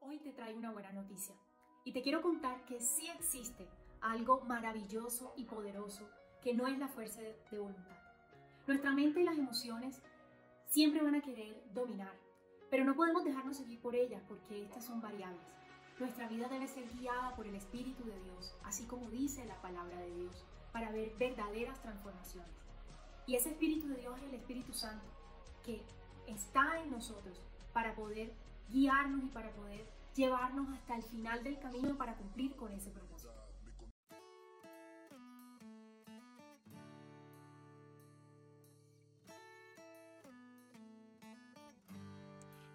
Hoy 0.00 0.18
te 0.20 0.32
traigo 0.32 0.58
una 0.58 0.72
buena 0.72 0.92
noticia 0.92 1.34
y 1.84 1.92
te 1.92 2.02
quiero 2.02 2.20
contar 2.22 2.64
que 2.66 2.80
sí 2.80 3.08
existe 3.08 3.66
algo 4.00 4.42
maravilloso 4.42 5.32
y 5.36 5.44
poderoso 5.44 6.08
que 6.42 6.54
no 6.54 6.66
es 6.66 6.78
la 6.78 6.88
fuerza 6.88 7.20
de, 7.20 7.58
voluntad. 7.58 7.98
Nuestra 8.66 8.92
mente 8.92 9.22
y 9.22 9.24
las 9.24 9.38
emociones 9.38 10.02
siempre 10.68 11.02
van 11.02 11.14
a 11.14 11.22
querer 11.22 11.62
dominar, 11.72 12.12
pero 12.70 12.84
no 12.84 12.94
podemos 12.94 13.24
dejarnos 13.24 13.56
seguir 13.56 13.80
por 13.80 13.94
ellas 13.94 14.22
porque 14.28 14.62
estas 14.62 14.84
son 14.84 15.00
variables. 15.00 15.40
Nuestra 15.98 16.28
vida 16.28 16.48
debe 16.48 16.68
ser 16.68 16.88
guiada 16.90 17.34
por 17.34 17.46
el 17.46 17.54
Espíritu 17.54 18.04
de 18.04 18.20
Dios, 18.22 18.54
así 18.62 18.84
como 18.84 19.10
dice 19.10 19.44
la 19.46 19.60
palabra 19.60 19.98
de 19.98 20.14
Dios, 20.14 20.44
para 20.72 20.92
ver 20.92 21.12
verdaderas 21.18 21.80
transformaciones. 21.82 22.52
Y 23.26 23.34
ese 23.34 23.50
Espíritu 23.50 23.88
de 23.88 23.96
Dios 23.96 24.16
es 24.18 24.24
el 24.24 24.34
Espíritu 24.34 24.72
Santo, 24.72 25.04
que 25.64 25.82
está 26.26 26.80
en 26.80 26.90
nosotros 26.90 27.40
para 27.72 27.94
poder 27.94 28.32
guiarnos 28.70 29.24
y 29.24 29.28
para 29.28 29.50
poder 29.52 29.86
llevarnos 30.14 30.68
hasta 30.70 30.96
el 30.96 31.02
final 31.02 31.42
del 31.42 31.58
camino 31.58 31.96
para 31.96 32.14
cumplir 32.16 32.54
con 32.56 32.72
ese 32.72 32.90
propósito. 32.90 33.07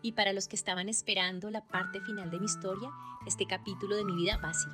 Y 0.04 0.12
para 0.12 0.34
los 0.34 0.50
que 0.50 0.58
estaban 0.58 0.90
esperando 0.90 1.50
la 1.50 1.66
parte 1.66 2.02
final 2.02 2.30
de 2.30 2.38
mi 2.38 2.46
historia, 2.46 2.92
este 3.26 3.48
capítulo 3.48 3.96
de 3.96 4.04
mi 4.04 4.14
vida 4.14 4.38
va 4.38 4.50
así. 4.50 4.68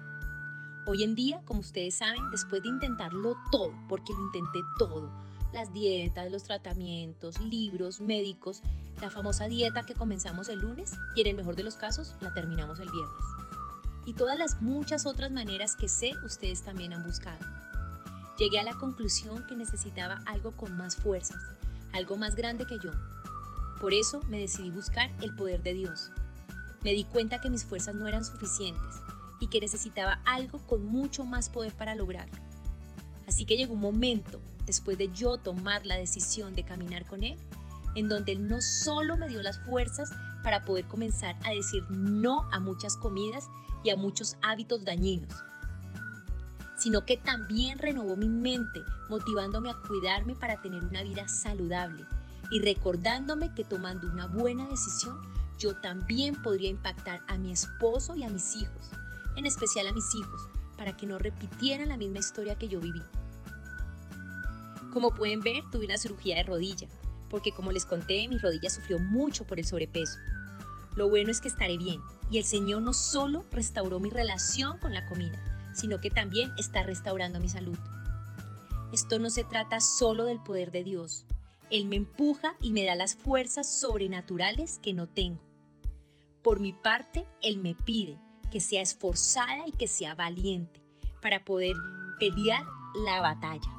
Hoy 0.87 1.03
en 1.03 1.13
día, 1.13 1.39
como 1.45 1.59
ustedes 1.59 1.99
saben, 1.99 2.31
después 2.31 2.63
de 2.63 2.69
intentarlo 2.69 3.37
todo, 3.51 3.71
porque 3.87 4.11
lo 4.11 4.25
intenté 4.25 4.57
todo, 4.79 5.11
las 5.53 5.71
dietas, 5.71 6.31
los 6.31 6.43
tratamientos, 6.45 7.39
libros, 7.41 8.01
médicos, 8.01 8.63
la 9.01 9.11
famosa 9.11 9.47
dieta 9.47 9.83
que 9.83 9.93
comenzamos 9.93 10.49
el 10.49 10.61
lunes 10.61 10.93
y 11.15 11.21
en 11.21 11.27
el 11.27 11.35
mejor 11.35 11.55
de 11.55 11.63
los 11.63 11.75
casos 11.75 12.15
la 12.21 12.33
terminamos 12.33 12.79
el 12.79 12.89
viernes. 12.89 13.23
Y 14.07 14.13
todas 14.13 14.39
las 14.39 14.63
muchas 14.63 15.05
otras 15.05 15.29
maneras 15.29 15.75
que 15.75 15.89
sé 15.89 16.13
ustedes 16.25 16.63
también 16.63 16.91
han 16.91 17.03
buscado. 17.03 17.45
Llegué 18.39 18.59
a 18.59 18.63
la 18.63 18.73
conclusión 18.73 19.45
que 19.45 19.55
necesitaba 19.55 20.23
algo 20.25 20.53
con 20.53 20.75
más 20.75 20.95
fuerzas, 20.95 21.43
algo 21.93 22.17
más 22.17 22.35
grande 22.35 22.65
que 22.65 22.79
yo, 22.79 22.91
por 23.79 23.93
eso 23.93 24.21
me 24.27 24.39
decidí 24.39 24.71
buscar 24.71 25.09
el 25.21 25.35
poder 25.35 25.63
de 25.63 25.73
Dios. 25.73 26.11
Me 26.83 26.93
di 26.93 27.05
cuenta 27.05 27.41
que 27.41 27.49
mis 27.49 27.65
fuerzas 27.65 27.95
no 27.95 28.07
eran 28.07 28.25
suficientes 28.25 29.01
y 29.39 29.47
que 29.47 29.61
necesitaba 29.61 30.21
algo 30.25 30.59
con 30.67 30.85
mucho 30.85 31.25
más 31.25 31.49
poder 31.49 31.73
para 31.73 31.95
lograrlo. 31.95 32.37
Así 33.27 33.45
que 33.45 33.57
llegó 33.57 33.73
un 33.73 33.81
momento, 33.81 34.41
después 34.65 34.97
de 34.97 35.11
yo 35.13 35.37
tomar 35.37 35.85
la 35.85 35.97
decisión 35.97 36.55
de 36.55 36.63
caminar 36.63 37.05
con 37.05 37.23
Él, 37.23 37.37
en 37.95 38.09
donde 38.09 38.33
Él 38.33 38.47
no 38.47 38.61
solo 38.61 39.17
me 39.17 39.29
dio 39.29 39.41
las 39.41 39.59
fuerzas 39.59 40.11
para 40.43 40.63
poder 40.65 40.85
comenzar 40.85 41.35
a 41.43 41.51
decir 41.51 41.83
no 41.89 42.49
a 42.51 42.59
muchas 42.59 42.97
comidas 42.97 43.49
y 43.83 43.91
a 43.91 43.95
muchos 43.95 44.35
hábitos 44.41 44.83
dañinos, 44.83 45.33
sino 46.77 47.05
que 47.05 47.17
también 47.17 47.77
renovó 47.77 48.15
mi 48.15 48.29
mente, 48.29 48.81
motivándome 49.09 49.69
a 49.69 49.77
cuidarme 49.87 50.35
para 50.35 50.61
tener 50.61 50.83
una 50.83 51.03
vida 51.03 51.27
saludable 51.27 52.05
y 52.51 52.59
recordándome 52.59 53.53
que 53.53 53.63
tomando 53.63 54.07
una 54.11 54.27
buena 54.27 54.67
decisión, 54.67 55.19
yo 55.57 55.75
también 55.75 56.41
podría 56.41 56.69
impactar 56.69 57.21
a 57.27 57.37
mi 57.37 57.51
esposo 57.51 58.15
y 58.15 58.23
a 58.23 58.29
mis 58.29 58.55
hijos, 58.55 58.91
en 59.35 59.45
especial 59.45 59.87
a 59.87 59.93
mis 59.93 60.15
hijos, 60.15 60.47
para 60.77 60.95
que 60.95 61.05
no 61.05 61.19
repitieran 61.19 61.89
la 61.89 61.97
misma 61.97 62.19
historia 62.19 62.55
que 62.55 62.69
yo 62.69 62.79
viví. 62.79 63.03
Como 64.93 65.13
pueden 65.13 65.41
ver, 65.41 65.63
tuve 65.71 65.85
una 65.85 65.97
cirugía 65.97 66.37
de 66.37 66.43
rodilla, 66.43 66.87
porque 67.29 67.51
como 67.51 67.71
les 67.71 67.85
conté, 67.85 68.27
mi 68.27 68.37
rodilla 68.37 68.69
sufrió 68.69 68.97
mucho 68.97 69.45
por 69.45 69.59
el 69.59 69.65
sobrepeso. 69.65 70.17
Lo 70.95 71.09
bueno 71.09 71.29
es 71.29 71.41
que 71.41 71.49
estaré 71.49 71.77
bien, 71.77 72.01
y 72.31 72.37
el 72.37 72.45
Señor 72.45 72.81
no 72.81 72.93
solo 72.93 73.45
restauró 73.51 73.99
mi 73.99 74.09
relación 74.09 74.79
con 74.79 74.93
la 74.93 75.05
comida, 75.07 75.39
sino 75.73 75.99
que 75.99 76.09
también 76.09 76.51
está 76.57 76.83
restaurando 76.83 77.39
mi 77.39 77.49
salud. 77.49 77.77
Esto 78.91 79.19
no 79.19 79.29
se 79.29 79.43
trata 79.43 79.79
solo 79.81 80.25
del 80.25 80.41
poder 80.41 80.71
de 80.71 80.83
Dios, 80.83 81.25
él 81.71 81.85
me 81.85 81.97
empuja 81.97 82.55
y 82.61 82.71
me 82.71 82.83
da 82.83 82.95
las 82.95 83.15
fuerzas 83.15 83.69
sobrenaturales 83.69 84.79
que 84.79 84.93
no 84.93 85.07
tengo. 85.07 85.39
Por 86.41 86.59
mi 86.59 86.73
parte, 86.73 87.27
Él 87.41 87.59
me 87.59 87.75
pide 87.75 88.17
que 88.49 88.59
sea 88.59 88.81
esforzada 88.81 89.67
y 89.67 89.71
que 89.71 89.87
sea 89.87 90.15
valiente 90.15 90.81
para 91.21 91.45
poder 91.45 91.75
pelear 92.17 92.65
la 93.05 93.21
batalla. 93.21 93.69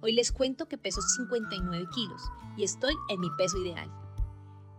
Hoy 0.00 0.12
les 0.12 0.32
cuento 0.32 0.66
que 0.68 0.78
peso 0.78 1.02
59 1.02 1.86
kilos 1.94 2.22
y 2.56 2.64
estoy 2.64 2.94
en 3.10 3.20
mi 3.20 3.28
peso 3.36 3.58
ideal. 3.58 3.90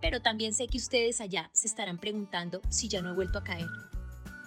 Pero 0.01 0.21
también 0.21 0.53
sé 0.53 0.67
que 0.67 0.77
ustedes 0.77 1.21
allá 1.21 1.49
se 1.53 1.67
estarán 1.67 1.97
preguntando 1.97 2.61
si 2.69 2.87
ya 2.87 3.01
no 3.01 3.09
he 3.09 3.15
vuelto 3.15 3.39
a 3.39 3.43
caer. 3.43 3.67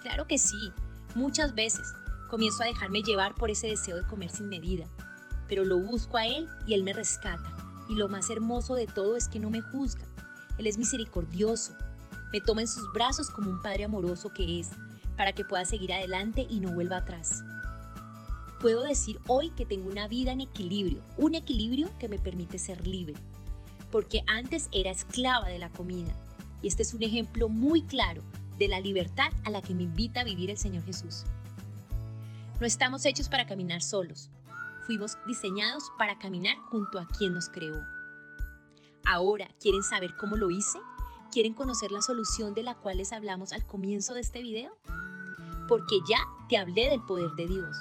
Claro 0.01 0.27
que 0.27 0.37
sí, 0.37 0.71
muchas 1.13 1.53
veces 1.53 1.93
comienzo 2.29 2.63
a 2.63 2.67
dejarme 2.67 3.03
llevar 3.03 3.35
por 3.35 3.51
ese 3.51 3.67
deseo 3.67 3.97
de 3.97 4.07
comer 4.07 4.29
sin 4.29 4.49
medida, 4.49 4.87
pero 5.51 5.65
lo 5.65 5.79
busco 5.79 6.15
a 6.15 6.25
Él 6.25 6.47
y 6.65 6.75
Él 6.75 6.81
me 6.81 6.93
rescata. 6.93 7.53
Y 7.89 7.95
lo 7.95 8.07
más 8.07 8.29
hermoso 8.29 8.73
de 8.73 8.87
todo 8.87 9.17
es 9.17 9.27
que 9.27 9.37
no 9.37 9.49
me 9.49 9.59
juzga. 9.59 10.05
Él 10.57 10.65
es 10.65 10.77
misericordioso. 10.77 11.73
Me 12.31 12.39
toma 12.39 12.61
en 12.61 12.69
sus 12.69 12.89
brazos 12.93 13.29
como 13.29 13.49
un 13.49 13.61
Padre 13.61 13.83
amoroso 13.83 14.29
que 14.29 14.61
es, 14.61 14.69
para 15.17 15.33
que 15.33 15.43
pueda 15.43 15.65
seguir 15.65 15.91
adelante 15.91 16.47
y 16.49 16.61
no 16.61 16.71
vuelva 16.71 16.99
atrás. 16.99 17.43
Puedo 18.61 18.83
decir 18.83 19.19
hoy 19.27 19.49
que 19.49 19.65
tengo 19.65 19.89
una 19.89 20.07
vida 20.07 20.31
en 20.31 20.39
equilibrio, 20.39 21.01
un 21.17 21.35
equilibrio 21.35 21.89
que 21.99 22.07
me 22.07 22.17
permite 22.17 22.57
ser 22.57 22.87
libre, 22.87 23.15
porque 23.91 24.23
antes 24.27 24.69
era 24.71 24.89
esclava 24.89 25.49
de 25.49 25.59
la 25.59 25.69
comida. 25.69 26.13
Y 26.61 26.69
este 26.69 26.83
es 26.83 26.93
un 26.93 27.03
ejemplo 27.03 27.49
muy 27.49 27.81
claro 27.81 28.23
de 28.57 28.69
la 28.69 28.79
libertad 28.79 29.33
a 29.43 29.49
la 29.49 29.61
que 29.61 29.75
me 29.75 29.83
invita 29.83 30.21
a 30.21 30.23
vivir 30.23 30.49
el 30.49 30.57
Señor 30.57 30.85
Jesús. 30.85 31.25
No 32.61 32.65
estamos 32.65 33.03
hechos 33.03 33.27
para 33.27 33.47
caminar 33.47 33.81
solos, 33.81 34.29
fuimos 34.91 35.17
diseñados 35.25 35.89
para 35.97 36.19
caminar 36.19 36.57
junto 36.69 36.99
a 36.99 37.07
quien 37.07 37.33
nos 37.33 37.47
creó. 37.47 37.81
Ahora, 39.05 39.47
¿quieren 39.61 39.83
saber 39.83 40.17
cómo 40.17 40.35
lo 40.35 40.49
hice? 40.49 40.79
¿Quieren 41.31 41.53
conocer 41.53 41.93
la 41.93 42.01
solución 42.01 42.53
de 42.53 42.63
la 42.63 42.75
cual 42.75 42.97
les 42.97 43.13
hablamos 43.13 43.53
al 43.53 43.65
comienzo 43.65 44.13
de 44.13 44.19
este 44.19 44.41
video? 44.41 44.75
Porque 45.69 45.95
ya 46.09 46.17
te 46.49 46.57
hablé 46.57 46.89
del 46.89 47.01
poder 47.03 47.31
de 47.37 47.47
Dios, 47.47 47.77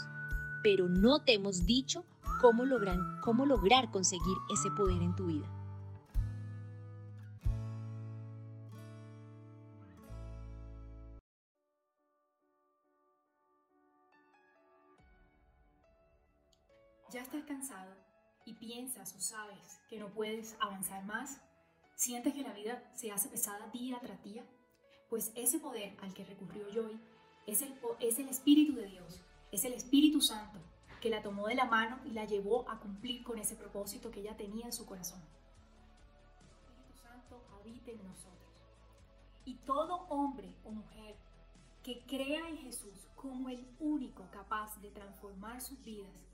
pero 0.62 0.88
no 0.88 1.20
te 1.24 1.34
hemos 1.34 1.66
dicho 1.66 2.04
cómo 2.40 2.64
cómo 3.24 3.44
lograr 3.44 3.90
conseguir 3.90 4.36
ese 4.48 4.70
poder 4.70 5.02
en 5.02 5.16
tu 5.16 5.26
vida. 5.26 5.48
Ya 17.10 17.22
estás 17.22 17.44
cansado 17.44 17.92
y 18.44 18.54
piensas 18.54 19.14
o 19.16 19.20
sabes 19.20 19.80
que 19.88 19.98
no 19.98 20.08
puedes 20.08 20.56
avanzar 20.60 21.04
más, 21.04 21.40
sientes 21.96 22.32
que 22.34 22.42
la 22.42 22.52
vida 22.52 22.82
se 22.94 23.10
hace 23.10 23.28
pesada 23.28 23.68
día 23.68 23.98
tras 24.00 24.22
día, 24.22 24.44
pues 25.08 25.32
ese 25.34 25.58
poder 25.58 25.96
al 26.02 26.14
que 26.14 26.24
recurrió 26.24 26.66
Joy 26.72 27.00
es 27.46 27.62
el, 27.62 27.74
es 27.98 28.18
el 28.18 28.28
Espíritu 28.28 28.74
de 28.74 28.86
Dios, 28.86 29.20
es 29.50 29.64
el 29.64 29.72
Espíritu 29.72 30.20
Santo 30.20 30.60
que 31.00 31.10
la 31.10 31.22
tomó 31.22 31.48
de 31.48 31.54
la 31.54 31.64
mano 31.64 31.98
y 32.04 32.10
la 32.10 32.26
llevó 32.26 32.68
a 32.70 32.78
cumplir 32.78 33.24
con 33.24 33.38
ese 33.38 33.56
propósito 33.56 34.10
que 34.10 34.20
ella 34.20 34.36
tenía 34.36 34.66
en 34.66 34.72
su 34.72 34.86
corazón. 34.86 35.20
El 36.38 36.48
Espíritu 36.48 37.02
Santo 37.02 37.42
habita 37.58 37.90
en 37.90 38.04
nosotros. 38.04 38.50
Y 39.46 39.54
todo 39.64 40.06
hombre 40.10 40.54
o 40.64 40.70
mujer 40.70 41.16
que 41.82 42.04
crea 42.06 42.48
en 42.48 42.58
Jesús 42.58 43.08
como 43.16 43.48
el 43.48 43.66
único 43.80 44.30
capaz 44.30 44.78
de 44.80 44.90
transformar 44.90 45.60
sus 45.62 45.82
vidas 45.82 46.29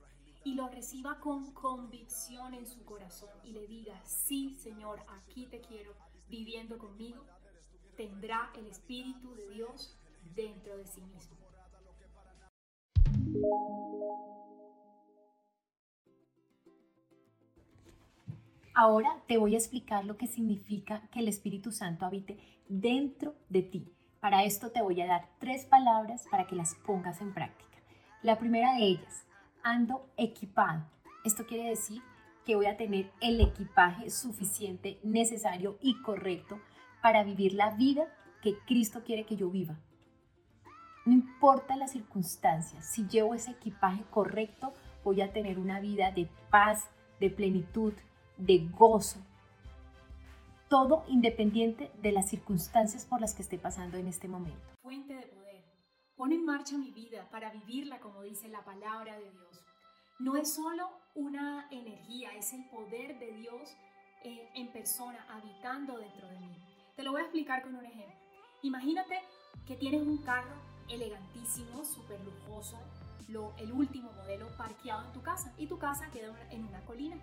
y 0.47 0.55
lo 0.55 0.69
reciba 0.69 1.19
con 1.19 1.53
convicción 1.53 2.55
en 2.55 2.69
su 2.69 2.85
corazón 2.85 3.31
y 3.43 3.51
le 3.51 3.67
diga, 3.67 4.01
sí 4.05 4.55
Señor, 4.55 5.01
aquí 5.09 5.47
te 5.47 5.61
quiero 5.61 5.93
viviendo 6.29 6.79
conmigo, 6.79 7.25
tendrá 7.97 8.53
el 8.57 8.69
Espíritu 8.69 9.35
de 9.35 9.49
Dios 9.49 9.99
dentro 10.37 10.77
de 10.77 10.87
sí 10.87 11.01
mismo. 11.01 11.37
Ahora 18.73 19.21
te 19.27 19.39
voy 19.39 19.57
a 19.57 19.59
explicar 19.59 20.05
lo 20.05 20.17
que 20.17 20.29
significa 20.29 21.09
que 21.11 21.19
el 21.19 21.27
Espíritu 21.27 21.73
Santo 21.73 22.07
habite 22.07 22.39
dentro 22.69 23.35
de 23.49 23.63
ti. 23.63 23.93
Para 24.21 24.45
esto 24.45 24.71
te 24.71 24.81
voy 24.81 25.01
a 25.01 25.07
dar 25.07 25.29
tres 25.41 25.65
palabras 25.65 26.29
para 26.31 26.47
que 26.47 26.55
las 26.55 26.77
pongas 26.77 27.21
en 27.21 27.35
práctica. 27.35 27.79
La 28.23 28.39
primera 28.39 28.75
de 28.75 28.85
ellas, 28.85 29.27
ando 29.67 30.09
equipado. 30.17 30.85
Esto 31.25 31.45
quiere 31.45 31.69
decir 31.69 32.01
que 32.45 32.55
voy 32.55 32.67
a 32.67 32.77
tener 32.77 33.11
el 33.21 33.41
equipaje 33.41 34.11
suficiente, 34.11 35.01
necesario 35.03 35.77
y 35.83 36.01
correcto 36.03 36.61
para 37.03 37.25
vivir 37.25 37.53
la 37.55 37.71
vida 37.75 38.07
que 38.43 38.57
Cristo 38.67 39.03
quiere 39.05 39.27
que 39.27 39.35
yo 39.35 39.51
viva. 39.51 39.77
No 41.05 41.13
importa 41.13 41.77
las 41.77 41.93
circunstancias, 41.93 42.87
si 42.87 43.09
llevo 43.09 43.35
ese 43.35 43.53
equipaje 43.53 44.05
correcto, 44.11 44.73
voy 45.03 45.21
a 45.21 45.33
tener 45.33 45.59
una 45.59 45.81
vida 45.81 46.13
de 46.13 46.29
paz, 46.49 46.85
de 47.19 47.31
plenitud, 47.31 47.93
de 48.37 48.69
gozo. 48.69 49.19
Todo 50.69 51.05
independiente 51.09 51.91
de 52.03 52.13
las 52.13 52.29
circunstancias 52.29 53.05
por 53.05 53.21
las 53.21 53.35
que 53.35 53.43
esté 53.43 53.59
pasando 53.59 53.99
en 53.99 54.07
este 54.07 54.29
momento. 54.29 54.77
Pon 56.17 56.33
en 56.33 56.47
marcha 56.47 56.79
mi 56.79 56.91
vida 56.93 57.29
para 57.31 57.51
vivirla 57.51 58.01
como 58.01 58.23
dice 58.23 58.49
la 58.49 58.65
palabra 58.65 59.19
de 59.19 59.31
Dios. 59.31 59.63
No 60.19 60.35
es 60.37 60.55
solo 60.55 60.89
una 61.15 61.69
energía, 61.71 62.35
es 62.35 62.55
el 62.55 62.65
poder 62.71 63.19
de 63.19 63.33
Dios 63.33 63.77
eh, 64.25 64.49
en 64.55 64.73
persona 64.73 65.27
habitando 65.29 65.99
dentro 65.99 66.27
de 66.29 66.39
mí. 66.39 66.57
Te 66.97 67.03
lo 67.03 67.13
voy 67.13 67.21
a 67.21 67.25
explicar 67.25 67.63
con 67.63 67.75
un 67.75 67.85
ejemplo. 67.85 68.17
Imagínate 68.63 69.21
que 69.67 69.77
tienes 69.77 70.01
un 70.01 70.17
carro 70.23 70.57
elegantísimo, 70.89 71.85
súper 71.85 72.19
lujoso, 72.25 72.79
lo, 73.29 73.55
el 73.59 73.73
último 73.73 74.11
modelo 74.13 74.49
parqueado 74.57 75.05
en 75.05 75.13
tu 75.13 75.21
casa 75.21 75.53
y 75.59 75.67
tu 75.67 75.79
casa 75.79 76.11
queda 76.11 76.35
en 76.51 76.65
una 76.65 76.83
colina. 76.87 77.17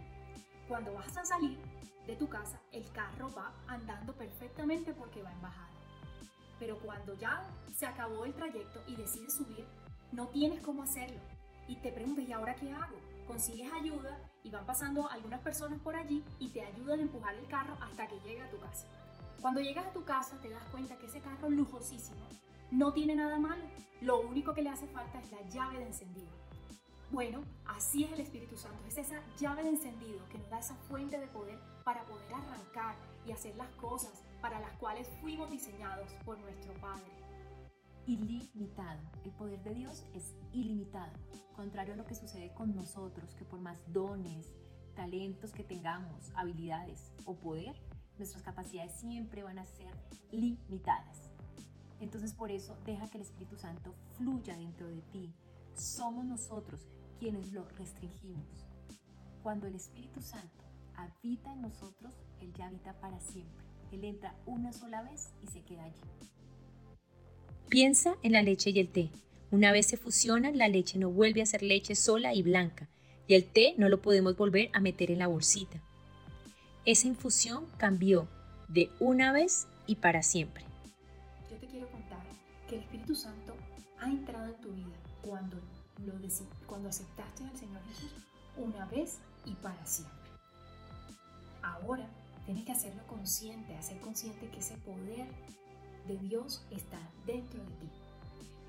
Cuando 0.68 0.94
vas 0.94 1.18
a 1.18 1.26
salir 1.26 1.58
de 2.06 2.16
tu 2.16 2.30
casa, 2.30 2.62
el 2.72 2.88
carro 2.92 3.34
va 3.36 3.56
andando 3.66 4.14
perfectamente 4.14 4.94
porque 4.94 5.24
va 5.24 5.32
en 5.32 5.42
bajada. 5.42 5.83
Pero 6.64 6.80
cuando 6.80 7.14
ya 7.16 7.46
se 7.76 7.86
acabó 7.86 8.24
el 8.24 8.34
trayecto 8.34 8.82
y 8.88 8.96
decides 8.96 9.34
subir, 9.34 9.66
no 10.14 10.30
tienes 10.30 10.62
cómo 10.62 10.84
hacerlo. 10.84 11.20
Y 11.68 11.76
te 11.76 11.92
preguntas, 11.92 12.24
¿y 12.26 12.32
ahora 12.32 12.56
qué 12.56 12.72
hago? 12.72 12.96
Consigues 13.28 13.70
ayuda 13.74 14.18
y 14.44 14.50
van 14.50 14.66
pasando 14.66 15.10
algunas 15.10 15.42
personas 15.42 15.82
por 15.82 15.94
allí 15.94 16.24
y 16.40 16.52
te 16.52 16.62
ayudan 16.62 17.00
a 17.00 17.02
empujar 17.02 17.36
el 17.36 17.46
carro 17.48 17.76
hasta 17.82 18.08
que 18.08 18.18
llegue 18.22 18.42
a 18.42 18.50
tu 18.50 18.58
casa. 18.60 18.88
Cuando 19.42 19.60
llegas 19.60 19.88
a 19.88 19.92
tu 19.92 20.06
casa 20.06 20.40
te 20.42 20.52
das 20.52 20.64
cuenta 20.72 20.98
que 20.98 21.08
ese 21.08 21.20
carro 21.20 21.50
lujosísimo 21.50 22.26
no 22.72 22.94
tiene 22.94 23.18
nada 23.18 23.38
malo. 23.40 23.66
Lo 24.00 24.22
único 24.22 24.54
que 24.54 24.62
le 24.62 24.70
hace 24.70 24.88
falta 24.88 25.20
es 25.20 25.30
la 25.34 25.42
llave 25.50 25.80
de 25.80 25.88
encendido. 25.88 26.32
Bueno, 27.12 27.44
así 27.66 28.06
es 28.06 28.14
el 28.14 28.22
Espíritu 28.22 28.56
Santo. 28.56 28.88
Es 28.88 28.98
esa 28.98 29.22
llave 29.38 29.64
de 29.64 29.70
encendido 29.70 30.26
que 30.30 30.38
nos 30.38 30.50
da 30.50 30.60
esa 30.60 30.76
fuente 30.88 31.20
de 31.20 31.28
poder 31.28 31.60
para 31.84 32.06
poder 32.06 32.34
arrancar 32.34 32.96
y 33.26 33.34
hacer 33.34 33.54
las 33.58 33.70
cosas 33.72 34.24
para 34.44 34.60
las 34.60 34.74
cuales 34.74 35.08
fuimos 35.22 35.50
diseñados 35.50 36.12
por 36.26 36.38
nuestro 36.38 36.74
Padre. 36.82 37.10
Ilimitado. 38.06 39.00
El 39.24 39.32
poder 39.32 39.64
de 39.64 39.74
Dios 39.74 40.06
es 40.14 40.36
ilimitado. 40.52 41.14
Contrario 41.56 41.94
a 41.94 41.96
lo 41.98 42.04
que 42.04 42.14
sucede 42.14 42.54
con 42.54 42.76
nosotros, 42.76 43.34
que 43.36 43.46
por 43.46 43.62
más 43.62 43.80
dones, 43.94 44.52
talentos 44.96 45.54
que 45.54 45.64
tengamos, 45.64 46.30
habilidades 46.36 47.14
o 47.24 47.36
poder, 47.36 47.74
nuestras 48.18 48.44
capacidades 48.44 48.92
siempre 49.00 49.44
van 49.44 49.60
a 49.60 49.66
ser 49.66 49.96
limitadas. 50.30 51.32
Entonces 52.02 52.34
por 52.34 52.52
eso 52.52 52.78
deja 52.86 53.10
que 53.10 53.20
el 53.20 53.24
Espíritu 53.24 53.56
Santo 53.56 53.96
fluya 54.18 54.58
dentro 54.58 54.90
de 54.90 55.02
ti. 55.04 55.34
Somos 55.74 56.26
nosotros 56.26 56.86
quienes 57.18 57.54
lo 57.54 57.64
restringimos. 57.78 58.68
Cuando 59.42 59.68
el 59.68 59.76
Espíritu 59.76 60.22
Santo 60.22 60.66
habita 60.98 61.54
en 61.54 61.62
nosotros, 61.62 62.14
Él 62.42 62.52
ya 62.52 62.68
habita 62.68 63.00
para 63.00 63.22
siempre. 63.22 63.73
Él 63.94 64.04
entra 64.04 64.36
una 64.46 64.74
sola 64.74 65.02
vez 65.04 65.30
y 65.44 65.48
se 65.48 65.62
queda 65.62 65.84
allí. 65.84 66.02
Piensa 67.70 68.16
en 68.24 68.34
la 68.34 68.42
leche 68.42 68.72
y 68.72 68.80
el 68.80 68.90
té. 68.90 69.10
Una 69.52 69.72
vez 69.72 69.88
se 69.88 69.98
fusionan, 69.98 70.58
la 70.58 70.68
leche 70.68 70.98
no 70.98 71.10
vuelve 71.10 71.42
a 71.42 71.46
ser 71.46 71.64
leche 71.64 71.96
sola 71.96 72.34
y 72.34 72.42
blanca, 72.42 72.90
y 73.28 73.36
el 73.36 73.46
té 73.46 73.76
no 73.78 73.90
lo 73.90 74.02
podemos 74.02 74.36
volver 74.36 74.70
a 74.74 74.80
meter 74.80 75.12
en 75.12 75.20
la 75.20 75.28
bolsita. 75.28 75.82
Esa 76.86 77.08
infusión 77.08 77.68
cambió 77.78 78.28
de 78.68 78.90
una 79.00 79.32
vez 79.32 79.68
y 79.86 79.96
para 79.96 80.24
siempre 80.24 80.66
el 82.76 82.82
Espíritu 82.82 83.16
Santo 83.16 83.56
ha 84.00 84.06
entrado 84.08 84.48
en 84.48 84.62
tu 84.62 84.72
vida 84.72 84.96
cuando, 85.22 85.58
lo 86.06 86.14
cuando 86.66 86.90
aceptaste 86.90 87.44
al 87.44 87.56
Señor 87.58 87.82
Jesús 87.90 88.12
una 88.58 88.86
vez 88.88 89.20
y 89.46 89.54
para 89.56 89.86
siempre. 89.86 90.32
Ahora 91.62 92.08
tienes 92.46 92.66
que 92.66 92.72
hacerlo 92.72 93.06
consciente, 93.08 93.76
hacer 93.76 94.00
consciente 94.02 94.50
que 94.50 94.60
ese 94.60 94.78
poder 94.78 95.28
de 96.08 96.18
Dios 96.18 96.66
está 96.72 97.00
dentro 97.26 97.64
de 97.64 97.72
ti. 97.76 97.90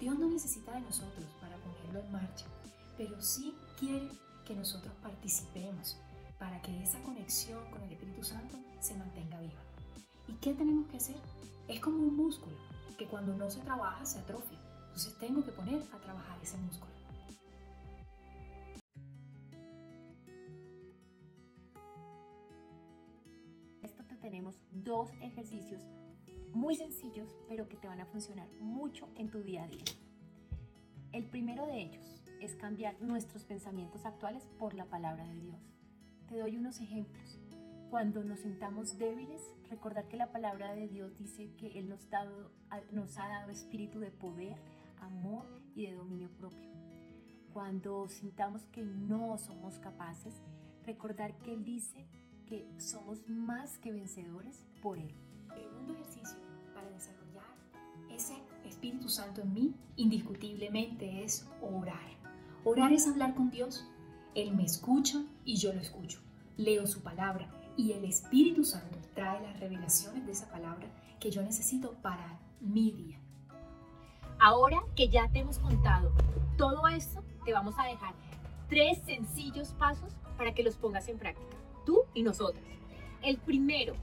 Dios 0.00 0.18
no 0.18 0.28
necesita 0.28 0.72
de 0.72 0.80
nosotros 0.80 1.26
para 1.40 1.56
ponerlo 1.58 2.00
en 2.00 2.12
marcha, 2.12 2.46
pero 2.96 3.20
sí 3.20 3.54
quiere 3.78 4.08
que 4.44 4.54
nosotros 4.54 4.92
participemos 5.02 5.96
para 6.38 6.60
que 6.62 6.82
esa 6.82 7.00
conexión 7.02 7.64
con 7.70 7.82
el 7.82 7.92
Espíritu 7.92 8.22
Santo 8.22 8.56
se 8.80 8.94
mantenga 8.96 9.40
viva. 9.40 9.62
¿Y 10.28 10.32
qué 10.34 10.54
tenemos 10.54 10.88
que 10.88 10.98
hacer? 10.98 11.16
Es 11.68 11.80
como 11.80 11.98
un 11.98 12.16
músculo 12.16 12.56
que 12.98 13.06
cuando 13.06 13.34
no 13.34 13.50
se 13.50 13.60
trabaja 13.60 14.04
se 14.04 14.18
atrofia. 14.18 14.58
Entonces 14.86 15.18
tengo 15.18 15.44
que 15.44 15.52
poner 15.52 15.82
a 15.92 15.98
trabajar 15.98 16.38
ese 16.42 16.56
músculo. 16.58 16.93
Dos 24.84 25.10
ejercicios 25.20 25.82
muy 26.52 26.76
sencillos, 26.76 27.34
pero 27.48 27.68
que 27.68 27.76
te 27.76 27.88
van 27.88 28.00
a 28.00 28.06
funcionar 28.06 28.48
mucho 28.60 29.08
en 29.16 29.28
tu 29.28 29.42
día 29.42 29.64
a 29.64 29.68
día. 29.68 29.84
El 31.12 31.24
primero 31.24 31.66
de 31.66 31.80
ellos 31.82 32.22
es 32.40 32.54
cambiar 32.54 33.00
nuestros 33.00 33.44
pensamientos 33.44 34.04
actuales 34.04 34.46
por 34.58 34.74
la 34.74 34.84
palabra 34.84 35.26
de 35.26 35.40
Dios. 35.40 35.60
Te 36.28 36.38
doy 36.38 36.56
unos 36.56 36.80
ejemplos. 36.80 37.40
Cuando 37.90 38.24
nos 38.24 38.40
sintamos 38.40 38.98
débiles, 38.98 39.40
recordar 39.70 40.08
que 40.08 40.16
la 40.16 40.32
palabra 40.32 40.74
de 40.74 40.88
Dios 40.88 41.16
dice 41.16 41.50
que 41.56 41.78
Él 41.78 41.88
nos, 41.88 42.08
nos 42.92 43.18
ha 43.18 43.28
dado 43.28 43.50
espíritu 43.50 44.00
de 44.00 44.10
poder, 44.10 44.56
amor 45.00 45.46
y 45.74 45.86
de 45.86 45.94
dominio 45.94 46.28
propio. 46.30 46.70
Cuando 47.52 48.08
sintamos 48.08 48.64
que 48.66 48.82
no 48.82 49.38
somos 49.38 49.78
capaces, 49.78 50.34
recordar 50.84 51.38
que 51.38 51.52
Él 51.52 51.64
dice 51.64 52.06
que 52.46 52.66
somos 52.78 53.26
más 53.28 53.78
que 53.78 53.92
vencedores 53.92 54.64
por 54.82 54.98
Él. 54.98 55.14
El 55.54 55.62
segundo 55.62 55.94
ejercicio 55.94 56.38
para 56.74 56.90
desarrollar 56.90 57.44
ese 58.10 58.34
Espíritu 58.64 59.08
Santo 59.08 59.42
en 59.42 59.52
mí, 59.52 59.74
indiscutiblemente, 59.96 61.24
es 61.24 61.46
orar. 61.60 62.14
Orar 62.64 62.92
es 62.92 63.06
hablar 63.06 63.34
con 63.34 63.50
Dios. 63.50 63.86
Él 64.34 64.54
me 64.54 64.64
escucha 64.64 65.22
y 65.44 65.56
yo 65.56 65.72
lo 65.72 65.80
escucho. 65.80 66.20
Leo 66.56 66.86
su 66.86 67.02
palabra 67.02 67.48
y 67.76 67.92
el 67.92 68.04
Espíritu 68.04 68.64
Santo 68.64 68.98
trae 69.14 69.42
las 69.42 69.58
revelaciones 69.60 70.24
de 70.26 70.32
esa 70.32 70.48
palabra 70.50 70.88
que 71.20 71.30
yo 71.30 71.42
necesito 71.42 71.92
para 72.02 72.38
mi 72.60 72.90
día. 72.92 73.18
Ahora 74.38 74.80
que 74.94 75.08
ya 75.08 75.28
te 75.28 75.40
hemos 75.40 75.58
contado 75.58 76.12
todo 76.56 76.86
esto, 76.88 77.24
te 77.44 77.52
vamos 77.52 77.74
a 77.78 77.84
dejar 77.84 78.14
tres 78.68 78.98
sencillos 79.04 79.68
pasos 79.78 80.12
para 80.36 80.54
que 80.54 80.62
los 80.62 80.76
pongas 80.76 81.08
en 81.08 81.18
práctica, 81.18 81.56
tú 81.84 82.02
y 82.14 82.22
nosotros. 82.22 82.64
El 83.22 83.38
primero, 83.38 83.94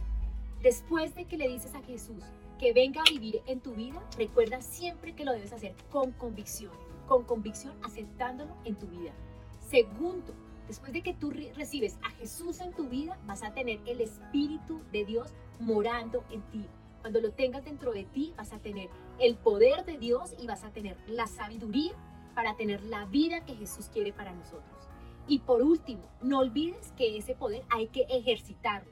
después 0.61 1.15
de 1.15 1.25
que 1.25 1.37
le 1.37 1.47
dices 1.47 1.75
a 1.75 1.81
Jesús 1.83 2.23
que 2.59 2.73
venga 2.73 3.01
a 3.01 3.11
vivir 3.11 3.41
en 3.47 3.59
tu 3.59 3.73
vida, 3.73 4.01
recuerda 4.17 4.61
siempre 4.61 5.13
que 5.13 5.25
lo 5.25 5.33
debes 5.33 5.53
hacer 5.53 5.75
con 5.89 6.11
convicción, 6.11 6.71
con 7.07 7.23
convicción 7.23 7.73
aceptándolo 7.83 8.55
en 8.65 8.75
tu 8.75 8.87
vida. 8.87 9.13
Segundo, 9.59 10.33
Después 10.71 10.93
de 10.93 11.01
que 11.01 11.13
tú 11.13 11.31
recibes 11.31 11.97
a 12.01 12.11
Jesús 12.11 12.61
en 12.61 12.71
tu 12.71 12.87
vida, 12.87 13.19
vas 13.25 13.43
a 13.43 13.53
tener 13.53 13.81
el 13.85 13.99
Espíritu 13.99 14.81
de 14.93 15.03
Dios 15.03 15.33
morando 15.59 16.23
en 16.29 16.41
ti. 16.43 16.65
Cuando 17.01 17.19
lo 17.19 17.33
tengas 17.33 17.65
dentro 17.65 17.91
de 17.91 18.05
ti, 18.05 18.33
vas 18.37 18.53
a 18.53 18.59
tener 18.59 18.89
el 19.19 19.35
poder 19.35 19.83
de 19.83 19.97
Dios 19.97 20.33
y 20.39 20.47
vas 20.47 20.63
a 20.63 20.71
tener 20.71 20.97
la 21.07 21.27
sabiduría 21.27 21.91
para 22.35 22.55
tener 22.55 22.83
la 22.83 23.05
vida 23.05 23.43
que 23.43 23.55
Jesús 23.55 23.89
quiere 23.91 24.13
para 24.13 24.31
nosotros. 24.31 24.87
Y 25.27 25.39
por 25.39 25.61
último, 25.61 26.03
no 26.21 26.39
olvides 26.39 26.91
que 26.97 27.17
ese 27.17 27.35
poder 27.35 27.63
hay 27.69 27.87
que 27.87 28.01
ejercitarlo. 28.09 28.91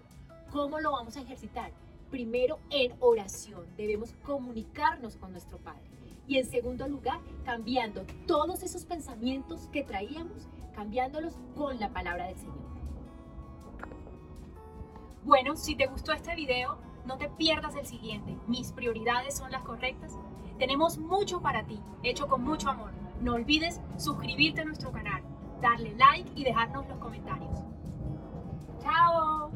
¿Cómo 0.52 0.80
lo 0.80 0.92
vamos 0.92 1.18
a 1.18 1.22
ejercitar? 1.22 1.72
Primero 2.10 2.60
en 2.70 2.94
oración. 3.00 3.66
Debemos 3.78 4.14
comunicarnos 4.24 5.18
con 5.18 5.32
nuestro 5.32 5.58
Padre. 5.58 5.84
Y 6.28 6.38
en 6.38 6.46
segundo 6.46 6.88
lugar, 6.88 7.20
cambiando 7.44 8.06
todos 8.28 8.64
esos 8.64 8.86
pensamientos 8.86 9.68
que 9.72 9.84
traíamos 9.84 10.48
cambiándolos 10.80 11.34
con 11.58 11.78
la 11.78 11.90
palabra 11.90 12.28
del 12.28 12.38
Señor. 12.38 12.56
Bueno, 15.26 15.58
si 15.58 15.76
te 15.76 15.88
gustó 15.88 16.14
este 16.14 16.34
video, 16.36 16.78
no 17.06 17.18
te 17.18 17.28
pierdas 17.28 17.76
el 17.76 17.86
siguiente. 17.86 18.38
Mis 18.48 18.72
prioridades 18.72 19.38
son 19.38 19.52
las 19.52 19.64
correctas. 19.64 20.14
Tenemos 20.58 20.98
mucho 20.98 21.42
para 21.42 21.66
ti, 21.66 21.82
hecho 22.02 22.28
con 22.28 22.44
mucho 22.44 22.70
amor. 22.70 22.92
No 23.20 23.34
olvides 23.34 23.82
suscribirte 23.98 24.62
a 24.62 24.66
nuestro 24.66 24.92
canal, 24.94 25.19
darle 25.62 25.94
like 25.96 26.32
y 26.36 26.44
dejarnos 26.44 26.88
los 26.88 26.98
comentarios. 27.00 27.60
¡Chao! 28.82 29.52